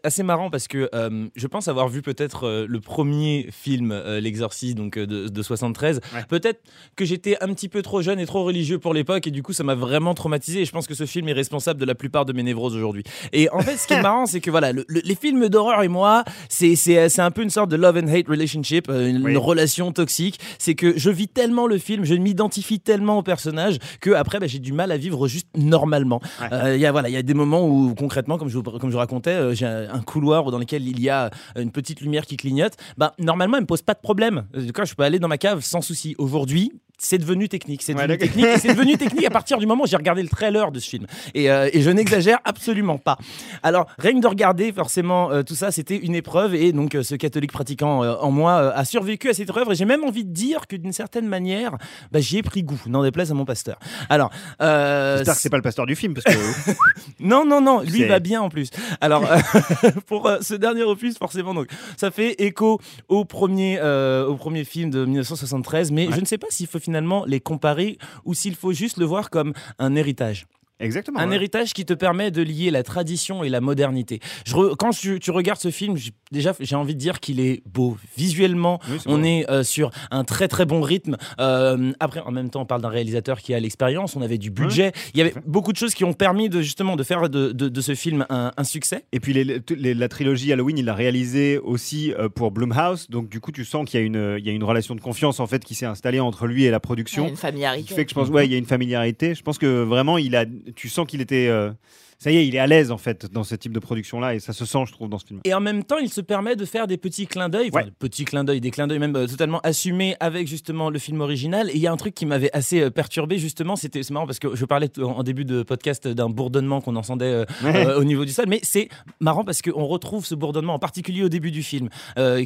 assez 0.03 0.23
marrant 0.23 0.49
parce 0.49 0.67
que 0.67 0.89
euh, 0.93 1.27
je 1.35 1.47
pense 1.47 1.67
avoir 1.67 1.87
vu 1.89 2.01
peut-être 2.01 2.45
euh, 2.47 2.65
le 2.69 2.79
premier 2.79 3.47
film, 3.51 3.91
euh, 3.91 4.19
L'Exorciste, 4.19 4.77
donc 4.77 4.97
de, 4.99 5.27
de 5.27 5.41
73. 5.41 5.99
Ouais. 6.13 6.23
Peut-être 6.29 6.61
que 6.95 7.05
j'étais 7.05 7.37
un 7.41 7.47
petit 7.53 7.69
peu 7.69 7.81
trop 7.81 8.01
jeune 8.01 8.19
et 8.19 8.25
trop 8.25 8.43
religieux 8.43 8.77
pour 8.79 8.93
l'époque 8.93 9.25
et 9.27 9.31
du 9.31 9.41
coup, 9.43 9.53
ça 9.53 9.63
m'a 9.63 9.75
vraiment 9.75 10.13
traumatisé. 10.13 10.61
Et 10.61 10.65
je 10.65 10.71
pense 10.71 10.85
que 10.87 10.93
ce 10.93 11.05
film 11.05 11.27
est 11.29 11.33
responsable 11.33 11.79
de 11.79 11.85
la 11.85 11.95
plupart 11.95 12.25
de 12.25 12.33
mes 12.33 12.43
névroses 12.43 12.75
aujourd'hui. 12.75 13.03
Et 13.33 13.49
en 13.49 13.61
fait, 13.61 13.77
ce 13.77 13.87
qui 13.87 13.93
est 13.93 14.01
marrant, 14.03 14.25
c'est 14.27 14.41
que 14.41 14.51
voilà, 14.51 14.71
le- 14.73 14.85
le- 14.87 15.01
les 15.03 15.15
films 15.15 15.49
d'horreur 15.49 15.81
et 15.83 15.87
moi, 15.87 16.23
c'est 16.49 17.19
un 17.19 17.31
peu 17.31 17.41
une 17.41 17.49
sorte 17.49 17.69
de 17.71 17.75
love 17.75 17.97
and 17.97 18.07
hate 18.07 18.27
relationship, 18.27 18.89
une, 18.89 19.23
Oui. 19.23 19.31
une 19.31 19.37
relation 19.37 19.91
toxique. 19.91 20.39
C'est 20.59 20.75
que 20.75 20.97
je 20.97 21.09
vis 21.09 21.27
tellement 21.33 21.67
le 21.67 21.77
film, 21.77 22.03
je 22.05 22.13
m'identifie 22.15 22.79
tellement 22.79 23.17
au 23.19 23.23
personnage 23.23 23.77
que 23.99 24.11
après, 24.11 24.39
bah, 24.39 24.47
j'ai 24.47 24.59
du 24.59 24.73
mal 24.73 24.91
à 24.91 24.97
vivre 24.97 25.27
juste 25.27 25.47
normalement. 25.57 26.21
Ouais. 26.41 26.47
Euh, 26.51 26.75
Il 26.75 26.81
y 26.81 26.85
a 26.85 26.91
voilà, 26.91 27.09
il 27.09 27.13
y 27.13 27.17
a 27.17 27.23
des 27.23 27.33
moments 27.33 27.67
où 27.67 27.93
concrètement, 27.95 28.37
comme 28.37 28.49
je 28.49 28.57
vous, 28.57 28.63
comme 28.63 28.89
je 28.89 28.93
vous 28.93 28.97
racontais, 28.99 29.31
euh, 29.31 29.53
j'ai 29.53 29.65
un, 29.65 29.93
un 29.93 30.01
couloir 30.01 30.51
dans 30.51 30.59
lequel 30.59 30.87
il 30.87 30.99
y 31.01 31.09
a 31.09 31.29
une 31.55 31.71
petite 31.71 32.01
lumière 32.01 32.25
qui 32.25 32.37
clignote. 32.37 32.73
Bah 32.97 33.13
normalement, 33.19 33.57
elle 33.57 33.63
me 33.63 33.67
pose 33.67 33.81
pas 33.81 33.93
de 33.93 34.01
problème. 34.01 34.45
Euh, 34.55 34.67
Quand 34.73 34.85
je 34.85 34.95
peux 34.95 35.03
aller 35.03 35.19
dans 35.19 35.27
ma 35.27 35.37
cave 35.37 35.61
sans 35.61 35.81
souci. 35.81 36.15
Aujourd'hui. 36.17 36.71
C'est 37.03 37.17
devenu 37.17 37.49
technique, 37.49 37.81
c'est 37.81 37.95
devenu 37.95 38.15
technique, 38.15 38.45
et 38.63 38.67
devenu 38.67 38.95
technique 39.05 39.25
à 39.25 39.31
partir 39.31 39.57
du 39.57 39.65
moment 39.65 39.85
où 39.85 39.87
j'ai 39.87 39.95
regardé 39.97 40.21
le 40.21 40.29
trailer 40.29 40.71
de 40.71 40.79
ce 40.79 40.87
film. 40.87 41.07
Et, 41.33 41.49
euh, 41.49 41.67
et 41.73 41.81
je 41.81 41.89
n'exagère 41.89 42.37
absolument 42.45 42.99
pas. 42.99 43.17
Alors, 43.63 43.87
rien 43.97 44.13
que 44.13 44.19
de 44.19 44.27
regarder 44.27 44.71
forcément 44.71 45.31
euh, 45.31 45.41
tout 45.41 45.55
ça, 45.55 45.71
c'était 45.71 45.97
une 45.97 46.13
épreuve, 46.13 46.53
et 46.53 46.71
donc 46.73 46.93
euh, 46.93 47.01
ce 47.01 47.15
catholique 47.15 47.51
pratiquant 47.51 48.01
en 48.03 48.29
moi 48.29 48.71
a 48.73 48.85
survécu 48.85 49.29
à 49.29 49.33
cette 49.33 49.49
épreuve, 49.49 49.71
et 49.71 49.75
j'ai 49.75 49.85
même 49.85 50.03
envie 50.03 50.23
de 50.25 50.31
dire 50.31 50.67
que 50.67 50.75
d'une 50.75 50.93
certaine 50.93 51.25
manière, 51.25 51.71
bah, 52.11 52.19
j'y 52.19 52.37
ai 52.37 52.43
pris 52.43 52.61
goût, 52.61 52.79
n'en 52.85 53.01
déplaise 53.01 53.31
à 53.31 53.33
mon 53.33 53.45
pasteur. 53.45 53.79
Alors, 54.07 54.29
J'espère 54.59 55.33
que 55.35 55.41
c'est 55.41 55.49
pas 55.49 55.57
le 55.57 55.63
pasteur 55.63 55.87
du 55.87 55.95
film 55.95 56.13
parce 56.13 56.25
que. 56.35 56.71
non, 57.19 57.45
non, 57.45 57.61
non, 57.61 57.81
lui 57.81 58.03
va 58.05 58.19
bien 58.19 58.41
en 58.41 58.49
plus. 58.49 58.69
Alors, 59.01 59.23
pour 60.05 60.29
ce 60.41 60.53
dernier 60.53 60.83
opus, 60.83 61.17
forcément, 61.17 61.55
donc, 61.55 61.67
ça 61.97 62.11
fait 62.11 62.33
écho 62.43 62.79
au 63.09 63.25
premier, 63.25 63.81
au 63.81 64.35
premier 64.35 64.65
film 64.65 64.91
de 64.91 65.03
1973, 65.03 65.91
mais 65.91 66.01
Ouais. 66.07 66.15
je 66.15 66.21
ne 66.21 66.25
sais 66.25 66.37
pas 66.37 66.47
s'il 66.49 66.67
faut 66.67 66.79
finalement 66.91 67.23
les 67.25 67.39
comparer 67.39 67.97
ou 68.25 68.33
s'il 68.33 68.55
faut 68.55 68.73
juste 68.73 68.97
le 68.97 69.05
voir 69.05 69.29
comme 69.29 69.53
un 69.79 69.95
héritage. 69.95 70.45
Exactement. 70.81 71.19
Un 71.19 71.29
ouais. 71.29 71.35
héritage 71.35 71.73
qui 71.73 71.85
te 71.85 71.93
permet 71.93 72.31
de 72.31 72.41
lier 72.41 72.71
la 72.71 72.83
tradition 72.83 73.43
et 73.43 73.49
la 73.49 73.61
modernité. 73.61 74.19
Je 74.45 74.53
re- 74.55 74.75
quand 74.75 74.91
tu, 74.91 75.19
tu 75.19 75.31
regardes 75.31 75.59
ce 75.59 75.71
film, 75.71 75.95
déjà 76.31 76.53
j'ai 76.59 76.75
envie 76.75 76.95
de 76.95 76.99
dire 76.99 77.19
qu'il 77.19 77.39
est 77.39 77.61
beau 77.65 77.97
visuellement. 78.17 78.79
Oui, 78.89 78.97
on 79.05 79.17
beau. 79.17 79.23
est 79.25 79.49
euh, 79.49 79.63
sur 79.63 79.91
un 80.11 80.23
très 80.23 80.47
très 80.47 80.65
bon 80.65 80.81
rythme. 80.81 81.17
Euh, 81.39 81.91
après, 81.99 82.19
en 82.21 82.31
même 82.31 82.49
temps, 82.49 82.61
on 82.61 82.65
parle 82.65 82.81
d'un 82.81 82.89
réalisateur 82.89 83.39
qui 83.41 83.53
a 83.53 83.59
l'expérience. 83.59 84.15
On 84.15 84.21
avait 84.21 84.37
du 84.37 84.51
budget. 84.51 84.91
Il 85.13 85.17
y 85.17 85.21
avait 85.21 85.33
beaucoup 85.45 85.71
de 85.71 85.77
choses 85.77 85.93
qui 85.93 86.03
ont 86.03 86.13
permis 86.13 86.49
de 86.49 86.61
justement 86.61 86.95
de 86.95 87.03
faire 87.03 87.29
de, 87.29 87.51
de- 87.51 87.69
de 87.69 87.81
ce 87.81 87.95
film 87.95 88.25
un, 88.29 88.51
un 88.57 88.63
succès. 88.63 89.05
Et 89.11 89.19
puis 89.19 89.33
les- 89.33 89.43
les- 89.43 89.61
les- 89.75 89.93
la 89.93 90.07
trilogie 90.09 90.51
Halloween, 90.51 90.77
il 90.77 90.85
l'a 90.85 90.93
réalisé 90.93 91.57
aussi 91.57 92.13
euh, 92.13 92.29
pour 92.29 92.51
Blumhouse. 92.51 93.09
Donc 93.09 93.29
du 93.29 93.39
coup, 93.39 93.51
tu 93.51 93.65
sens 93.65 93.89
qu'il 93.89 93.99
y 93.99 94.03
a 94.03 94.05
une, 94.05 94.35
il 94.39 94.45
y 94.45 94.49
a 94.49 94.53
une 94.53 94.63
relation 94.63 94.95
de 94.95 95.01
confiance 95.01 95.39
en 95.39 95.47
fait 95.47 95.63
qui 95.63 95.75
s'est 95.75 95.85
installée 95.85 96.19
entre 96.19 96.47
lui 96.47 96.65
et 96.65 96.71
la 96.71 96.79
production. 96.79 97.23
Ouais, 97.23 97.29
une 97.29 97.35
familiarité. 97.35 97.87
Qui 97.87 97.93
fait 97.93 98.05
que 98.05 98.09
je 98.09 98.15
pense, 98.15 98.29
ouais, 98.29 98.45
il 98.45 98.51
y 98.51 98.55
a 98.55 98.57
une 98.57 98.65
familiarité. 98.65 99.35
Je 99.35 99.41
pense 99.43 99.57
que 99.57 99.83
vraiment, 99.83 100.17
il 100.17 100.35
a, 100.35 100.45
tu 100.75 100.89
sens 100.89 101.05
qu'il 101.07 101.21
était. 101.21 101.47
euh, 101.47 101.71
ça 102.19 102.29
y 102.29 102.37
est, 102.37 102.47
il 102.47 102.53
est 102.53 102.59
à 102.59 102.67
l'aise 102.67 102.91
en 102.91 102.99
fait 102.99 103.25
dans 103.31 103.43
ce 103.43 103.55
type 103.55 103.73
de 103.73 103.79
production-là 103.79 104.35
et 104.35 104.39
ça 104.39 104.53
se 104.53 104.63
sent, 104.63 104.83
je 104.85 104.91
trouve, 104.91 105.09
dans 105.09 105.17
ce 105.17 105.25
film. 105.25 105.39
Et 105.43 105.55
en 105.55 105.59
même 105.59 105.83
temps, 105.83 105.97
il 105.97 106.13
se 106.13 106.21
permet 106.21 106.55
de 106.55 106.65
faire 106.65 106.85
des 106.85 106.97
petits 106.97 107.25
clins 107.25 107.49
d'œil, 107.49 107.71
enfin, 107.73 107.87
petits 107.97 108.25
clins 108.25 108.43
d'œil, 108.43 108.61
des 108.61 108.69
clins 108.69 108.85
d'œil 108.85 108.99
même 108.99 109.15
euh, 109.15 109.25
totalement 109.25 109.59
assumés 109.61 110.15
avec 110.19 110.47
justement 110.47 110.91
le 110.91 110.99
film 110.99 111.19
original. 111.21 111.71
Et 111.71 111.77
il 111.77 111.81
y 111.81 111.87
a 111.87 111.91
un 111.91 111.97
truc 111.97 112.13
qui 112.13 112.27
m'avait 112.27 112.51
assez 112.55 112.79
euh, 112.81 112.89
perturbé 112.91 113.39
justement, 113.39 113.75
c'était 113.75 114.03
c'est 114.03 114.13
marrant 114.13 114.27
parce 114.27 114.37
que 114.37 114.55
je 114.55 114.65
parlais 114.65 114.87
en 114.99 115.23
début 115.23 115.45
de 115.45 115.63
podcast 115.63 116.07
d'un 116.07 116.29
bourdonnement 116.29 116.79
qu'on 116.79 116.95
entendait 116.95 117.43
Ouais. 117.63 117.85
au 117.95 118.03
niveau 118.03 118.23
du 118.23 118.31
sol, 118.31 118.45
mais 118.47 118.59
c'est 118.61 118.89
marrant 119.19 119.43
parce 119.43 119.63
qu'on 119.63 119.85
retrouve 119.87 120.23
ce 120.23 120.35
bourdonnement 120.35 120.75
en 120.75 120.79
particulier 120.79 121.23
au 121.23 121.29
début 121.29 121.49
du 121.49 121.63
film, 121.63 121.89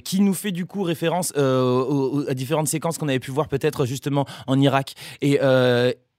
qui 0.06 0.22
nous 0.22 0.34
fait 0.34 0.54
du 0.54 0.66
coup 0.66 0.84
référence 0.84 1.34
aux- 1.36 1.42
aux- 1.42 2.30
à 2.30 2.34
différentes 2.34 2.70
séquences 2.70 2.98
qu'on 2.98 3.10
avait 3.10 3.20
pu 3.20 3.32
voir 3.32 3.50
peut-être 3.50 3.86
justement 3.86 4.26
en 4.48 4.58
Irak. 4.62 4.94
Et 5.22 5.38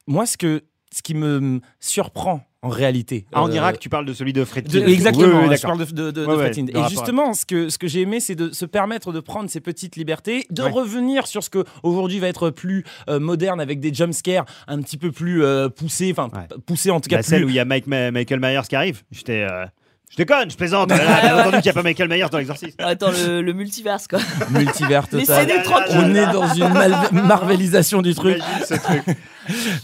moi, 0.06 0.26
ce 0.26 0.36
que 0.36 0.62
ce 0.94 1.02
qui 1.02 1.14
me 1.14 1.60
surprend 1.80 2.42
en 2.62 2.68
réalité. 2.68 3.26
Ah, 3.32 3.42
en 3.42 3.48
euh, 3.50 3.54
Irak, 3.54 3.78
tu 3.78 3.88
parles 3.88 4.06
de 4.06 4.12
celui 4.12 4.32
de 4.32 4.44
Fred 4.44 4.66
de- 4.66 4.80
King. 4.80 4.88
exactement, 4.88 5.40
Oui, 5.42 5.46
oui, 5.50 5.56
je 5.56 5.62
parle 5.62 5.78
de, 5.78 5.84
de, 5.84 6.10
de, 6.10 6.26
Ouais, 6.26 6.34
ouais, 6.36 6.50
Et 6.58 6.88
justement, 6.88 7.32
ce 7.34 7.44
que, 7.44 7.68
ce 7.68 7.78
que 7.78 7.86
j'ai 7.86 8.00
aimé, 8.00 8.18
c'est 8.18 8.34
de 8.34 8.50
se 8.50 8.64
permettre 8.64 9.12
de 9.12 9.20
prendre 9.20 9.48
ces 9.50 9.60
petites 9.60 9.96
libertés, 9.96 10.46
de 10.50 10.62
Ouais. 10.62 10.70
revenir 10.70 11.26
sur 11.26 11.44
ce 11.44 11.50
que 11.50 11.64
aujourd'hui 11.84 12.18
va 12.18 12.28
être 12.28 12.50
plus 12.50 12.84
euh, 13.08 13.20
moderne 13.20 13.60
avec 13.60 13.78
des 13.78 13.92
jumpscares 13.94 14.46
un 14.66 14.80
petit 14.82 14.96
peu 14.96 15.12
plus 15.12 15.44
euh, 15.44 15.68
poussés, 15.68 16.12
enfin 16.16 16.28
poussés 16.66 16.90
en 16.90 17.00
tout 17.00 17.08
cas 17.08 17.16
La 17.16 17.22
plus. 17.22 17.30
celle 17.30 17.44
où 17.44 17.48
il 17.48 17.54
y 17.54 17.60
a 17.60 17.64
Mike 17.64 17.86
Michael 17.86 18.40
Myers 18.40 18.62
qui 18.68 18.74
arrive. 18.76 19.02
J'étais. 19.12 19.46
euh, 19.48 19.64
Je 20.10 20.16
déconne, 20.18 20.50
je 20.50 20.56
plaisante. 20.56 20.90
Là, 20.90 20.96
bien 21.20 21.34
entendu 21.40 21.56
qu'il 21.56 21.62
n'y 21.64 21.68
a 21.70 21.72
pas 21.74 21.82
Michael 21.82 22.08
Myers 22.08 22.26
dans 22.30 22.38
l'exorciste. 22.38 22.80
Attends, 22.80 23.10
le, 23.10 23.42
le 23.42 23.52
multiverse, 23.52 24.06
quoi. 24.06 24.20
multivers 24.50 25.08
total. 25.08 25.62
Tranquilles. 25.64 25.96
On 25.98 26.14
est 26.14 26.32
dans 26.32 26.54
une 26.54 26.72
mal- 26.72 26.96
marvelisation 27.12 28.02
du 28.02 28.14
truc. 28.14 28.36
Imagine 28.36 28.64
ce 28.66 28.74
truc. 28.74 29.02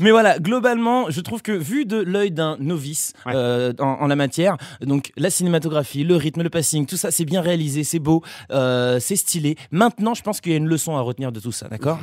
Mais 0.00 0.11
voilà, 0.11 0.38
globalement, 0.38 1.11
je 1.11 1.20
trouve 1.20 1.42
que 1.42 1.52
vu 1.52 1.85
de 1.87 1.96
l'œil 1.98 2.30
d'un 2.30 2.56
novice 2.61 3.12
euh, 3.26 3.72
en, 3.80 3.85
en 4.00 4.06
la 4.06 4.16
matière, 4.16 4.56
donc 4.80 5.12
la 5.16 5.28
cinématographie, 5.28 6.04
le 6.04 6.16
rythme, 6.16 6.42
le 6.42 6.50
passing, 6.50 6.87
tout 6.87 6.96
ça, 6.96 7.11
c'est 7.11 7.24
bien 7.24 7.40
réalisé, 7.40 7.82
c'est 7.85 7.98
beau, 8.00 8.22
euh, 8.52 8.98
c'est 9.00 9.16
stylé. 9.16 9.56
Maintenant, 9.72 10.14
je 10.14 10.22
pense 10.22 10.40
qu'il 10.40 10.52
y 10.52 10.54
a 10.54 10.58
une 10.58 10.68
leçon 10.68 10.96
à 10.96 11.00
retenir 11.00 11.30
de 11.32 11.40
tout 11.40 11.52
ça, 11.52 11.68
d'accord? 11.68 11.98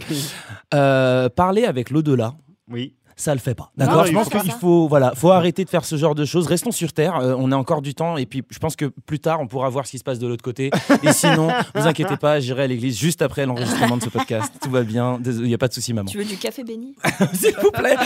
Euh, 0.73 1.29
Parler 1.29 1.65
avec 1.65 1.89
l'au-delà. 1.89 2.33
Oui. 2.71 2.93
Ça 3.19 3.33
le 3.33 3.41
fait 3.41 3.53
pas. 3.53 3.69
D'accord 3.75 4.05
Je 4.05 4.13
pense 4.13 4.29
qu'il 4.29 4.51
faut, 4.53 4.87
voilà, 4.87 5.11
faut 5.13 5.31
arrêter 5.31 5.65
de 5.65 5.69
faire 5.69 5.83
ce 5.83 5.97
genre 5.97 6.15
de 6.15 6.23
choses. 6.23 6.47
Restons 6.47 6.71
sur 6.71 6.93
Terre. 6.93 7.17
euh, 7.17 7.35
on 7.37 7.51
a 7.51 7.57
encore 7.57 7.81
du 7.81 7.93
temps. 7.93 8.15
Et 8.15 8.25
puis, 8.25 8.43
je 8.49 8.59
pense 8.59 8.77
que 8.77 8.85
plus 8.85 9.19
tard, 9.19 9.41
on 9.41 9.47
pourra 9.47 9.67
voir 9.67 9.85
ce 9.85 9.91
qui 9.91 9.97
se 9.97 10.05
passe 10.05 10.19
de 10.19 10.27
l'autre 10.27 10.41
côté. 10.41 10.71
Et 11.03 11.11
sinon, 11.11 11.49
vous 11.75 11.85
inquiétez 11.85 12.15
pas, 12.15 12.39
j'irai 12.39 12.63
à 12.63 12.67
l'église 12.67 12.97
juste 12.97 13.21
après 13.21 13.45
l'enregistrement 13.45 13.97
de 13.97 14.03
ce 14.03 14.09
podcast. 14.09 14.53
Tout 14.61 14.71
va 14.71 14.83
bien. 14.83 15.19
Il 15.25 15.41
n'y 15.43 15.53
a 15.53 15.57
pas 15.57 15.67
de 15.67 15.73
souci, 15.73 15.91
maman. 15.93 16.09
Tu 16.09 16.17
veux 16.17 16.23
du 16.23 16.37
café 16.37 16.63
béni? 16.63 16.95
S'il 17.33 17.53
vous 17.61 17.71
plaît. 17.71 17.97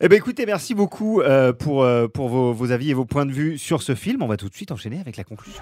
Eh 0.00 0.08
ben 0.08 0.16
écoutez, 0.16 0.46
merci 0.46 0.74
beaucoup 0.74 1.20
euh, 1.20 1.52
pour, 1.52 1.82
euh, 1.82 2.06
pour 2.06 2.28
vos, 2.28 2.52
vos 2.52 2.70
avis 2.70 2.90
et 2.90 2.94
vos 2.94 3.04
points 3.06 3.26
de 3.26 3.32
vue 3.32 3.58
sur 3.58 3.82
ce 3.82 3.96
film. 3.96 4.22
On 4.22 4.28
va 4.28 4.36
tout 4.36 4.48
de 4.48 4.54
suite 4.54 4.70
enchaîner 4.70 5.00
avec 5.00 5.16
la 5.16 5.24
conclusion. 5.24 5.60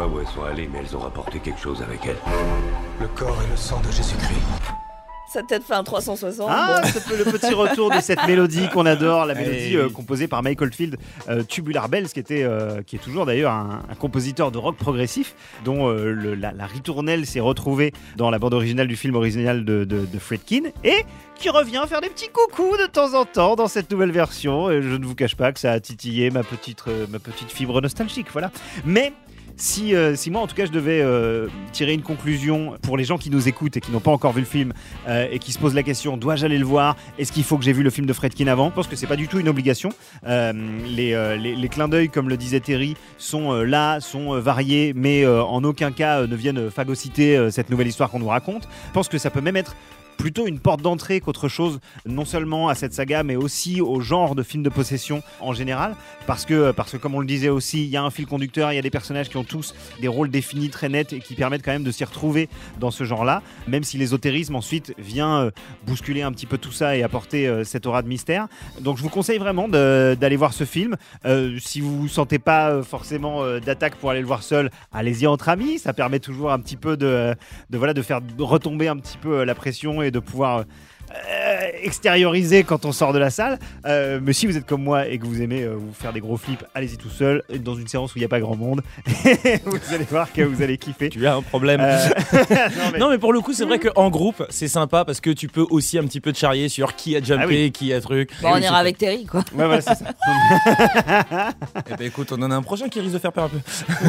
Pas 0.00 0.06
où 0.06 0.18
elles 0.18 0.26
sont 0.28 0.42
allées, 0.44 0.66
mais 0.72 0.78
elles 0.78 0.96
ont 0.96 1.00
rapporté 1.00 1.40
quelque 1.40 1.60
chose 1.60 1.82
avec 1.82 2.00
elles. 2.06 2.16
Le 3.00 3.06
corps 3.08 3.36
et 3.46 3.50
le 3.50 3.56
sang 3.56 3.80
de 3.86 3.92
Jésus-Christ. 3.92 4.40
Ça 5.30 5.40
a 5.40 5.42
peut-être 5.42 5.64
fait 5.64 5.74
un 5.74 5.84
360. 5.84 6.48
Ah, 6.50 6.80
bon. 6.82 6.88
c'est 6.92 7.16
le 7.18 7.24
petit 7.24 7.52
retour 7.52 7.90
de 7.90 8.00
cette 8.00 8.26
mélodie 8.26 8.68
qu'on 8.70 8.86
adore, 8.86 9.26
la 9.26 9.34
mélodie 9.34 9.58
Hey. 9.58 9.76
euh, 9.76 9.88
composée 9.90 10.26
par 10.26 10.42
Mike 10.42 10.60
Oldfield, 10.62 10.96
euh, 11.28 11.42
Tubular 11.44 11.88
Bells, 11.90 12.08
qui, 12.08 12.18
était, 12.18 12.42
euh, 12.44 12.80
qui 12.82 12.96
est 12.96 12.98
toujours 12.98 13.26
d'ailleurs 13.26 13.52
un, 13.52 13.82
un 13.90 13.94
compositeur 13.94 14.50
de 14.50 14.56
rock 14.58 14.76
progressif, 14.76 15.34
dont 15.66 15.88
euh, 15.88 16.12
le- 16.12 16.34
la, 16.34 16.50
la 16.52 16.66
ritournelle 16.66 17.26
s'est 17.26 17.38
retrouvée 17.38 17.92
dans 18.16 18.30
la 18.30 18.38
bande 18.40 18.54
originale 18.54 18.88
du 18.88 18.96
film 18.96 19.14
original 19.16 19.64
de, 19.66 19.84
de, 19.84 20.06
de 20.06 20.18
Fredkin, 20.18 20.62
et 20.82 21.04
qui 21.36 21.50
revient 21.50 21.84
faire 21.86 22.00
des 22.00 22.08
petits 22.08 22.30
coucous 22.32 22.76
de 22.78 22.86
temps 22.86 23.12
en 23.14 23.24
temps 23.26 23.54
dans 23.54 23.68
cette 23.68 23.90
nouvelle 23.92 24.10
version. 24.12 24.68
Et 24.70 24.80
je 24.82 24.96
ne 24.96 25.04
vous 25.04 25.14
cache 25.14 25.36
pas 25.36 25.52
que 25.52 25.60
ça 25.60 25.70
a 25.72 25.78
titillé 25.78 26.30
ma 26.30 26.42
petite, 26.42 26.82
euh, 26.88 27.06
ma 27.10 27.18
petite 27.20 27.52
fibre 27.52 27.80
nostalgique, 27.82 28.26
voilà. 28.32 28.50
Mais 28.84 29.12
si, 29.60 29.94
euh, 29.94 30.16
si 30.16 30.30
moi 30.30 30.40
en 30.40 30.46
tout 30.46 30.54
cas 30.54 30.64
je 30.64 30.72
devais 30.72 31.00
euh, 31.02 31.48
tirer 31.72 31.92
une 31.92 32.02
conclusion 32.02 32.74
pour 32.82 32.96
les 32.96 33.04
gens 33.04 33.18
qui 33.18 33.30
nous 33.30 33.46
écoutent 33.46 33.76
et 33.76 33.80
qui 33.80 33.92
n'ont 33.92 34.00
pas 34.00 34.10
encore 34.10 34.32
vu 34.32 34.40
le 34.40 34.46
film 34.46 34.72
euh, 35.06 35.28
et 35.30 35.38
qui 35.38 35.52
se 35.52 35.58
posent 35.58 35.74
la 35.74 35.82
question 35.82 36.16
dois-je 36.16 36.46
aller 36.46 36.58
le 36.58 36.64
voir? 36.64 36.96
Est-ce 37.18 37.30
qu'il 37.30 37.44
faut 37.44 37.58
que 37.58 37.64
j'ai 37.64 37.72
vu 37.72 37.82
le 37.82 37.90
film 37.90 38.06
de 38.06 38.12
Fredkin 38.12 38.46
avant? 38.46 38.70
Je 38.70 38.74
pense 38.74 38.86
que 38.86 38.96
c'est 38.96 39.06
pas 39.06 39.16
du 39.16 39.28
tout 39.28 39.38
une 39.38 39.48
obligation. 39.48 39.90
Les, 40.24 41.38
les, 41.38 41.68
clins 41.68 41.88
d'œil, 41.88 42.08
comme 42.08 42.28
le 42.28 42.36
disait 42.36 42.60
Terry, 42.60 42.96
sont 43.18 43.52
là, 43.52 44.00
sont 44.00 44.38
variés, 44.40 44.92
mais 44.94 45.26
en 45.26 45.62
aucun 45.64 45.92
cas 45.92 46.26
ne 46.26 46.36
viennent 46.36 46.70
phagocyter 46.70 47.50
cette 47.50 47.70
nouvelle 47.70 47.88
histoire 47.88 48.10
qu'on 48.10 48.18
nous 48.18 48.28
raconte. 48.28 48.68
Je 48.88 48.92
pense 48.92 49.08
que 49.08 49.18
ça 49.18 49.30
peut 49.30 49.40
même 49.40 49.56
être 49.56 49.74
plutôt 50.20 50.46
une 50.46 50.58
porte 50.60 50.82
d'entrée 50.82 51.20
qu'autre 51.20 51.48
chose, 51.48 51.80
non 52.04 52.26
seulement 52.26 52.68
à 52.68 52.74
cette 52.74 52.92
saga, 52.92 53.22
mais 53.22 53.36
aussi 53.36 53.80
au 53.80 54.00
genre 54.00 54.34
de 54.34 54.42
film 54.42 54.62
de 54.62 54.68
possession 54.68 55.22
en 55.40 55.54
général, 55.54 55.96
parce 56.26 56.44
que, 56.44 56.72
parce 56.72 56.92
que 56.92 56.98
comme 56.98 57.14
on 57.14 57.20
le 57.20 57.26
disait 57.26 57.48
aussi, 57.48 57.84
il 57.84 57.88
y 57.88 57.96
a 57.96 58.02
un 58.02 58.10
fil 58.10 58.26
conducteur, 58.26 58.70
il 58.70 58.76
y 58.76 58.78
a 58.78 58.82
des 58.82 58.90
personnages 58.90 59.30
qui 59.30 59.38
ont 59.38 59.44
tous 59.44 59.74
des 59.98 60.08
rôles 60.08 60.30
définis 60.30 60.68
très 60.68 60.90
nets 60.90 61.14
et 61.14 61.20
qui 61.20 61.34
permettent 61.34 61.64
quand 61.64 61.72
même 61.72 61.84
de 61.84 61.90
s'y 61.90 62.04
retrouver 62.04 62.50
dans 62.78 62.90
ce 62.90 63.04
genre-là, 63.04 63.42
même 63.66 63.82
si 63.82 63.96
l'ésotérisme 63.96 64.56
ensuite 64.56 64.92
vient 64.98 65.38
euh, 65.38 65.50
bousculer 65.86 66.20
un 66.20 66.32
petit 66.32 66.44
peu 66.44 66.58
tout 66.58 66.70
ça 66.70 66.98
et 66.98 67.02
apporter 67.02 67.48
euh, 67.48 67.64
cette 67.64 67.86
aura 67.86 68.02
de 68.02 68.08
mystère. 68.08 68.46
Donc 68.82 68.98
je 68.98 69.02
vous 69.02 69.08
conseille 69.08 69.38
vraiment 69.38 69.68
d'aller 69.68 70.36
voir 70.36 70.52
ce 70.52 70.64
film. 70.64 70.96
Euh, 71.24 71.56
si 71.58 71.80
vous 71.80 72.02
ne 72.02 72.08
sentez 72.08 72.38
pas 72.38 72.82
forcément 72.82 73.58
d'attaque 73.58 73.96
pour 73.96 74.10
aller 74.10 74.20
le 74.20 74.26
voir 74.26 74.42
seul, 74.42 74.70
allez-y 74.92 75.26
entre 75.26 75.48
amis, 75.48 75.78
ça 75.78 75.94
permet 75.94 76.20
toujours 76.20 76.52
un 76.52 76.58
petit 76.58 76.76
peu 76.76 76.98
de, 76.98 77.34
voilà, 77.70 77.94
de 77.94 78.02
faire 78.02 78.20
retomber 78.38 78.88
un 78.88 78.98
petit 78.98 79.16
peu 79.16 79.44
la 79.44 79.54
pression 79.54 80.02
de 80.10 80.20
pouvoir 80.20 80.60
euh, 80.60 81.39
extérioriser 81.82 82.64
quand 82.64 82.84
on 82.84 82.92
sort 82.92 83.12
de 83.12 83.18
la 83.18 83.30
salle. 83.30 83.58
Euh, 83.86 84.20
mais 84.22 84.32
si 84.32 84.46
vous 84.46 84.56
êtes 84.56 84.66
comme 84.66 84.82
moi 84.82 85.08
et 85.08 85.18
que 85.18 85.26
vous 85.26 85.42
aimez 85.42 85.62
euh, 85.62 85.74
vous 85.74 85.92
faire 85.92 86.12
des 86.12 86.20
gros 86.20 86.36
flips, 86.36 86.64
allez-y 86.74 86.96
tout 86.96 87.08
seul, 87.08 87.42
dans 87.60 87.74
une 87.74 87.88
séance 87.88 88.14
où 88.14 88.18
il 88.18 88.20
n'y 88.20 88.24
a 88.26 88.28
pas 88.28 88.40
grand 88.40 88.56
monde. 88.56 88.82
vous 89.06 89.94
allez 89.94 90.04
voir 90.04 90.32
que 90.32 90.42
vous 90.42 90.62
allez 90.62 90.78
kiffer. 90.78 91.08
Tu 91.08 91.26
as 91.26 91.34
un 91.34 91.42
problème. 91.42 91.80
Euh, 91.82 91.98
non, 92.98 93.10
mais... 93.10 93.18
pour 93.18 93.32
le 93.32 93.40
coup, 93.40 93.52
c'est 93.52 93.64
vrai 93.64 93.78
qu'en 93.78 94.10
groupe, 94.10 94.44
c'est 94.50 94.68
sympa 94.68 95.04
parce 95.04 95.20
que 95.20 95.30
tu 95.30 95.48
peux 95.48 95.66
aussi 95.70 95.98
un 95.98 96.04
petit 96.04 96.20
peu 96.20 96.32
te 96.32 96.38
charrier 96.38 96.68
sur 96.68 96.94
qui 96.96 97.16
a 97.16 97.22
jumpé, 97.22 97.42
Ah 97.42 97.46
oui. 97.48 97.72
qui 97.72 97.92
a 97.92 98.00
truc. 98.00 98.30
Bon, 98.42 98.50
on 98.52 98.58
ira 98.58 98.78
avec 98.78 98.98
Terry, 98.98 99.26
quoi. 99.26 99.40
Ouais, 99.54 99.66
voilà, 99.66 99.80
c'est 99.80 99.94
ça. 99.94 100.04
Eh 101.90 101.96
ben 101.96 102.06
écoute, 102.06 102.32
on 102.32 102.42
en 102.42 102.50
a 102.50 102.54
un 102.54 102.62
prochain 102.62 102.88
qui 102.88 103.00
risque 103.00 103.14
de 103.14 103.18
faire 103.18 103.32
peur 103.32 103.44
un 103.44 103.48
peu. 103.48 103.58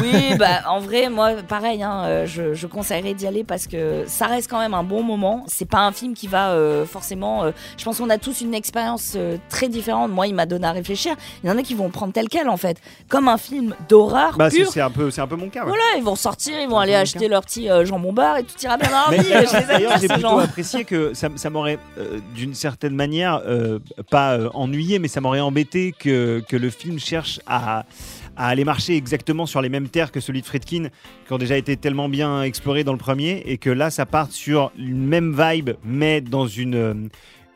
Oui, 0.00 0.36
bah 0.38 0.62
en 0.68 0.80
vrai, 0.80 1.08
moi, 1.08 1.32
pareil, 1.48 1.82
hein, 1.82 2.24
je, 2.26 2.54
je 2.54 2.66
conseillerais 2.66 3.14
d'y 3.14 3.26
aller 3.26 3.44
parce 3.44 3.66
que 3.66 4.04
ça 4.06 4.26
reste 4.26 4.48
quand 4.50 4.58
même 4.58 4.74
un 4.74 4.82
bon 4.84 5.02
moment. 5.02 5.44
C'est 5.48 5.68
pas 5.68 5.80
un 5.80 5.92
film 5.92 6.14
qui 6.14 6.26
va 6.28 6.50
euh, 6.50 6.84
forcément. 6.86 7.51
Euh, 7.52 7.74
je 7.78 7.84
pense 7.84 7.98
qu'on 7.98 8.10
a 8.10 8.18
tous 8.18 8.40
une 8.40 8.54
expérience 8.54 9.14
euh, 9.16 9.36
très 9.48 9.68
différente. 9.68 10.10
Moi, 10.10 10.26
il 10.26 10.34
m'a 10.34 10.46
donné 10.46 10.66
à 10.66 10.72
réfléchir. 10.72 11.14
Il 11.44 11.48
y 11.48 11.52
en 11.52 11.58
a 11.58 11.62
qui 11.62 11.74
vont 11.74 11.90
prendre 11.90 12.12
tel 12.12 12.28
quel, 12.28 12.48
en 12.48 12.56
fait, 12.56 12.78
comme 13.08 13.28
un 13.28 13.38
film 13.38 13.74
d'horreur 13.88 14.36
Bah, 14.36 14.50
c'est 14.50 14.58
pur. 14.58 14.72
c'est 14.72 14.80
un, 14.80 14.90
peu- 14.90 15.10
c'est 15.10 15.20
un 15.20 15.26
peu 15.26 15.36
mon 15.36 15.48
cas. 15.48 15.60
ouais. 15.60 15.68
Voilà, 15.68 15.82
ils 15.96 16.02
vont 16.04 16.16
sortir, 16.16 16.54
ils 16.60 16.68
vont 16.68 16.78
aller 16.78 16.94
acheter 16.94 17.28
leur 17.28 17.42
petit 17.42 17.68
euh, 17.70 17.84
jambon 17.84 18.12
bar 18.12 18.38
et 18.38 18.44
tout 18.44 18.54
ira 18.62 18.76
bien 18.76 18.90
d'ailleurs, 19.68 19.98
j'ai 20.00 20.08
plutôt 20.08 20.38
apprécié 20.38 20.84
que 20.84 21.14
ça, 21.14 21.28
ça 21.36 21.50
m'aurait, 21.50 21.78
euh, 21.98 22.18
d'une 22.34 22.54
certaine 22.54 22.94
manière, 22.94 23.42
euh, 23.46 23.78
pas 24.10 24.34
euh, 24.34 24.48
ennuyé, 24.54 24.98
mais 24.98 25.08
ça 25.08 25.20
m'aurait 25.20 25.40
embêté 25.40 25.92
que, 25.98 26.42
que 26.48 26.56
le 26.56 26.70
film 26.70 26.98
cherche 26.98 27.40
à, 27.46 27.84
à 28.36 28.48
aller 28.48 28.64
marcher 28.64 28.96
exactement 28.96 29.46
sur 29.46 29.60
les 29.62 29.68
mêmes 29.68 29.88
terres 29.88 30.12
que 30.12 30.20
celui 30.20 30.40
de 30.40 30.46
Friedkin, 30.46 30.88
qui 31.26 31.32
ont 31.32 31.38
déjà 31.38 31.56
été 31.56 31.76
tellement 31.76 32.08
bien 32.08 32.42
explorés 32.42 32.84
dans 32.84 32.92
le 32.92 32.98
premier, 32.98 33.42
et 33.46 33.58
que 33.58 33.70
là, 33.70 33.90
ça 33.90 34.06
parte 34.06 34.32
sur 34.32 34.72
une 34.78 35.06
même 35.06 35.36
vibe, 35.38 35.70
mais 35.84 36.20
dans 36.20 36.46
une, 36.46 36.74
euh, 36.74 36.94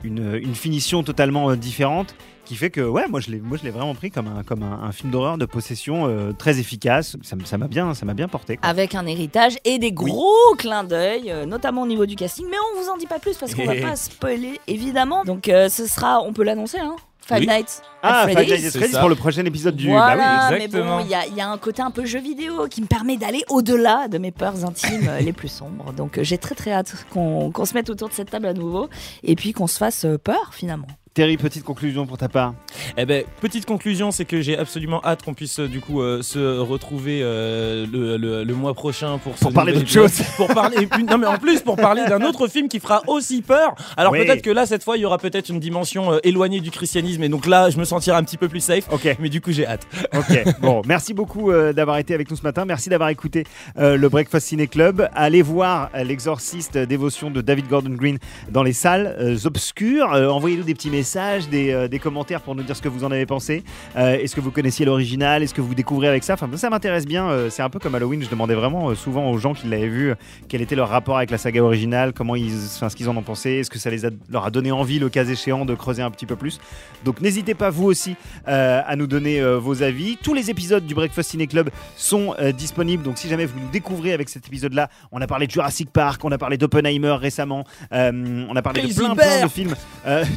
une, 0.07 0.35
une 0.43 0.55
finition 0.55 1.03
totalement 1.03 1.51
euh, 1.51 1.57
différente. 1.57 2.15
Qui 2.47 2.55
fait 2.55 2.71
que, 2.71 2.81
ouais, 2.81 3.09
moi 3.09 3.19
je 3.19 3.33
l'ai, 3.33 3.41
moi 3.41 3.59
je 3.59 3.65
l'ai 3.65 3.71
vraiment 3.71 3.97
pris 3.97 4.13
comme 4.13 4.29
un, 4.29 4.45
comme 4.45 4.63
un, 4.63 4.85
un 4.85 4.93
film 4.93 5.11
d'horreur 5.11 5.37
de 5.37 5.47
possession 5.47 6.07
euh, 6.07 6.31
très 6.31 6.61
efficace. 6.61 7.17
Ça, 7.25 7.59
m'a 7.59 7.67
bien, 7.67 7.93
ça 7.93 8.07
m'a 8.07 8.15
bien 8.15 8.29
porté. 8.29 8.57
quoi. 8.57 8.69
Avec 8.69 8.95
un 8.95 9.05
héritage 9.05 9.57
et 9.65 9.81
des 9.81 9.91
gros 9.91 10.55
clins 10.57 10.85
d'œil, 10.85 11.33
euh, 11.33 11.45
notamment 11.45 11.83
au 11.83 11.89
niveau 11.89 12.07
du 12.07 12.15
casting. 12.15 12.47
Mais 12.49 12.57
on 12.73 12.81
vous 12.81 12.89
en 12.89 12.97
dit 12.99 13.07
pas 13.09 13.19
plus 13.19 13.37
parce 13.37 13.53
qu'on 13.53 13.65
va 13.65 13.75
pas 13.81 13.97
spoiler, 13.97 14.61
évidemment. 14.69 15.25
Donc 15.25 15.49
euh, 15.49 15.69
ce 15.69 15.87
sera, 15.89 16.23
on 16.23 16.33
peut 16.33 16.45
l'annoncer, 16.45 16.79
hein 16.79 16.95
Five 17.29 17.41
Oui. 17.41 17.47
Nights 17.49 17.83
at 18.03 18.09
Ah, 18.09 18.25
Five 18.27 18.33
Freddy's. 18.35 18.51
Nights 18.63 18.67
at 18.77 18.79
Freddy's 18.79 18.99
pour 18.99 19.09
le 19.09 19.15
prochain 19.17 19.45
épisode 19.45 19.75
du. 19.77 19.89
Voilà, 19.89 20.49
bah 20.51 20.57
oui, 20.57 20.59
mais 20.61 20.69
bon, 20.69 21.01
il 21.01 21.09
y, 21.09 21.15
a- 21.15 21.27
il 21.27 21.35
y 21.35 21.41
a 21.41 21.49
un 21.49 21.59
côté 21.59 21.83
un 21.83 21.91
peu 21.91 22.05
jeu 22.07 22.21
vidéo 22.21 22.69
qui 22.69 22.81
me 22.83 22.87
permet 22.87 23.17
d'aller 23.17 23.43
au-delà 23.49 24.07
de 24.09 24.19
mes 24.19 24.31
peurs 24.31 24.65
intimes 24.65 25.11
les 25.21 25.33
plus 25.33 25.49
sombres. 25.49 25.93
Donc 25.93 26.19
euh, 26.19 26.23
j'ai 26.25 26.39
très 26.39 26.55
très 26.55 26.73
hâte 26.73 26.95
qu'on 27.11 27.51
qu'on 27.51 27.65
se 27.65 27.75
mette 27.75 27.91
autour 27.91 28.09
de 28.09 28.15
cette 28.15 28.31
table 28.31 28.47
à 28.47 28.53
nouveau 28.55 28.89
et 29.25 29.35
puis 29.35 29.53
qu'on 29.53 29.67
se 29.67 29.77
fasse 29.79 30.05
euh, 30.05 30.19
peur 30.19 30.51
finalement. 30.55 30.87
Terry, 31.17 31.39
petite 31.39 31.65
conclusion 31.65 32.05
pour 32.05 32.19
ta 32.19 32.29
part. 32.29 32.53
Eh 32.99 33.07
ben, 33.07 33.25
petite 33.41 33.65
conclusion, 33.65 34.11
c'est 34.11 34.27
que 34.27 34.43
j'ai 34.43 34.59
absolument 34.59 35.01
hâte 35.03 35.23
qu'on 35.23 35.33
puisse 35.33 35.61
euh, 35.61 35.67
du 35.67 35.81
coup 35.81 36.03
euh, 36.03 36.21
se 36.21 36.59
retrouver 36.59 37.21
euh, 37.23 37.87
le, 37.91 38.19
le- 38.19 38.45
le 38.45 38.55
mois 38.55 38.75
prochain 38.75 39.17
pour, 39.17 39.33
Pour 39.33 39.51
parler 39.55 39.73
d'autre 39.73 39.89
chose. 39.89 40.13
Pour 40.37 40.49
parler, 40.49 40.87
non 41.09 41.17
mais 41.17 41.27
en 41.27 41.39
plus 41.39 41.63
pour 41.63 41.77
parler 41.77 42.05
d'un 42.07 42.21
autre 42.21 42.49
film 42.49 42.69
qui 42.69 42.81
fera 42.81 43.01
aussi 43.07 43.41
peur. 43.41 43.75
Alors 43.97 44.13
Oui. 44.13 44.27
peut-être 44.27 44.43
que 44.43 44.51
là 44.51 44.67
cette 44.67 44.85
fois 44.85 44.99
il 44.99 45.01
y 45.01 45.05
aura 45.07 45.17
peut-être 45.17 45.49
une 45.49 45.59
dimension 45.59 46.13
euh, 46.13 46.19
éloignée 46.23 46.61
du 46.61 46.71
christianisme 46.71 47.23
et 47.23 47.31
donc 47.31 47.47
là 47.47 47.71
je 47.71 47.79
me 47.79 47.85
sentirai 47.85 48.19
un 48.19 48.23
petit 48.23 48.37
peu 48.37 48.49
plus 48.51 48.61
safe. 48.61 48.85
Ok. 48.93 49.17
Mais 49.19 49.31
du 49.31 49.41
coup 49.41 49.53
j'ai 49.53 49.67
hâte. 49.67 49.87
Ok, 50.15 50.45
bon, 50.61 50.83
merci 50.85 51.15
beaucoup 51.15 51.51
d'avoir 51.51 51.97
été 51.97 52.13
avec 52.13 52.31
nous 52.31 52.37
ce 52.37 52.43
matin. 52.43 52.67
Merci 52.67 52.91
d'avoir 52.91 53.09
écouté 53.09 53.45
le 53.79 54.07
Breakfast 54.09 54.49
Ciné 54.49 54.67
Club. 54.67 55.09
Allez 55.15 55.41
voir 55.41 55.89
l'exorciste 56.05 56.77
dévotion 56.77 57.31
de 57.31 57.41
David 57.41 57.69
Gordon 57.69 57.95
Green 57.95 58.19
dans 58.51 58.63
les 58.63 58.75
salles 58.75 59.39
obscures. 59.47 60.09
Envoyez-nous 60.13 60.65
des 60.65 60.75
petits 60.75 60.91
messages, 60.91 61.06
des, 61.51 61.71
euh, 61.73 61.89
des 61.89 61.99
commentaires 61.99 62.41
pour 62.41 62.55
nous 62.55 62.63
dire 62.63 62.77
ce 62.77 62.83
que 62.83 62.89
vous 62.89 63.05
en 63.05 63.11
avez 63.13 63.27
pensé. 63.27 63.63
Euh, 63.97 64.19
Est-ce 64.19 64.35
que 64.35 64.41
vous 64.41 64.51
connaissiez 64.51 64.85
l'original? 64.85 65.43
Est-ce 65.43 65.55
que 65.55 65.61
vous 65.61 65.75
découvrez 65.75 66.09
avec 66.09 66.25
ça? 66.25 66.35
Enfin, 66.35 66.49
ça 66.57 66.69
m'intéresse 66.69 67.07
bien. 67.07 67.29
euh, 67.29 67.49
C'est 67.49 67.63
un 67.63 67.71
peu 67.71 67.79
comme 67.79 67.95
Halloween. 67.95 68.23
Je 68.23 68.29
demandais 68.29 68.55
vraiment 68.55 68.95
souvent 68.95 69.31
aux 69.31 69.39
gens 69.39 69.55
qui 69.55 69.69
l'avaient 69.69 69.89
vu 69.89 70.15
quel 70.49 70.63
était 70.63 70.75
leur 70.75 70.89
rapport 70.89 71.17
avec 71.17 71.31
la 71.31 71.39
saga 71.39 71.63
originale, 71.63 72.13
comment 72.13 72.35
ils, 72.35 72.53
enfin, 72.77 72.89
ce 72.89 72.97
qu'ils 72.97 73.09
en 73.09 73.17
ont 73.17 73.23
pensé. 73.23 73.51
Est-ce 73.53 73.71
que 73.71 73.79
ça 73.79 73.91
les 73.91 74.05
a, 74.05 74.11
leur 74.31 74.45
a 74.45 74.51
donné 74.51 74.73
envie, 74.73 74.99
le 74.99 75.09
cas 75.09 75.25
échéant, 75.25 75.65
de 75.65 75.75
creuser 75.75 76.03
un 76.03 76.11
petit 76.11 76.27
peu 76.27 76.37
plus 76.37 76.59
Donc 77.05 77.21
n'hésitez 77.21 77.55
pas 77.55 77.71
vous 77.71 77.85
aussi 77.85 78.17
à 78.47 78.97
nous 78.97 79.07
donner 79.07 79.41
vos 79.59 79.83
avis. 79.83 80.17
Tous 80.23 80.35
les 80.35 80.51
épisodes 80.51 80.85
du 80.85 80.95
Breakfast 80.95 81.31
Ciné 81.31 81.47
Club 81.47 81.71
sont 81.97 82.35
disponibles. 82.57 83.03
Donc 83.03 83.19
si 83.19 83.29
jamais 83.29 83.47
vous 83.47 83.59
nous 83.61 83.71
découvrez 83.71 84.13
avec 84.13 84.29
cet 84.29 84.47
épisode-là, 84.49 84.89
on 85.13 85.21
a 85.21 85.27
parlé 85.27 85.47
de 85.47 85.53
Jurassic 85.53 85.91
Park, 85.91 86.25
on 86.25 86.33
a 86.33 86.39
parlé 86.39 86.57
d'Oppenheimer 86.57 87.17
récemment, 87.21 87.65
on 87.93 88.57
a 88.57 88.63
parlé 88.63 88.83
de 88.83 88.95
plein, 88.95 89.15
de 89.45 89.49
films, 89.49 89.75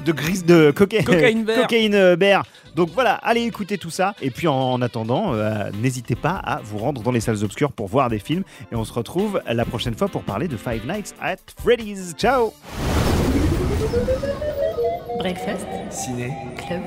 de 0.05 0.11
grise 0.11 0.45
de 0.45 0.58
coca- 0.71 1.03
Cocaine 1.05 1.43
Bear. 1.43 1.61
cocaine, 1.61 1.93
euh, 1.95 2.15
bear. 2.15 2.43
Donc 2.75 2.89
voilà, 2.93 3.15
allez 3.15 3.41
écouter 3.41 3.77
tout 3.77 3.89
ça. 3.89 4.13
Et 4.21 4.29
puis 4.31 4.47
en, 4.47 4.53
en 4.55 4.81
attendant, 4.81 5.33
euh, 5.33 5.69
n'hésitez 5.81 6.15
pas 6.15 6.35
à 6.43 6.59
vous 6.63 6.77
rendre 6.77 7.01
dans 7.01 7.11
les 7.11 7.19
salles 7.19 7.43
obscures 7.43 7.71
pour 7.71 7.87
voir 7.87 8.09
des 8.09 8.19
films. 8.19 8.43
Et 8.71 8.75
on 8.75 8.85
se 8.85 8.93
retrouve 8.93 9.41
la 9.47 9.65
prochaine 9.65 9.95
fois 9.95 10.07
pour 10.07 10.23
parler 10.23 10.47
de 10.47 10.55
Five 10.57 10.85
Nights 10.85 11.15
at 11.21 11.37
Freddy's. 11.61 12.13
Ciao 12.17 12.53
Breakfast 15.19 15.65
Ciné. 15.89 16.31
Club. 16.57 16.81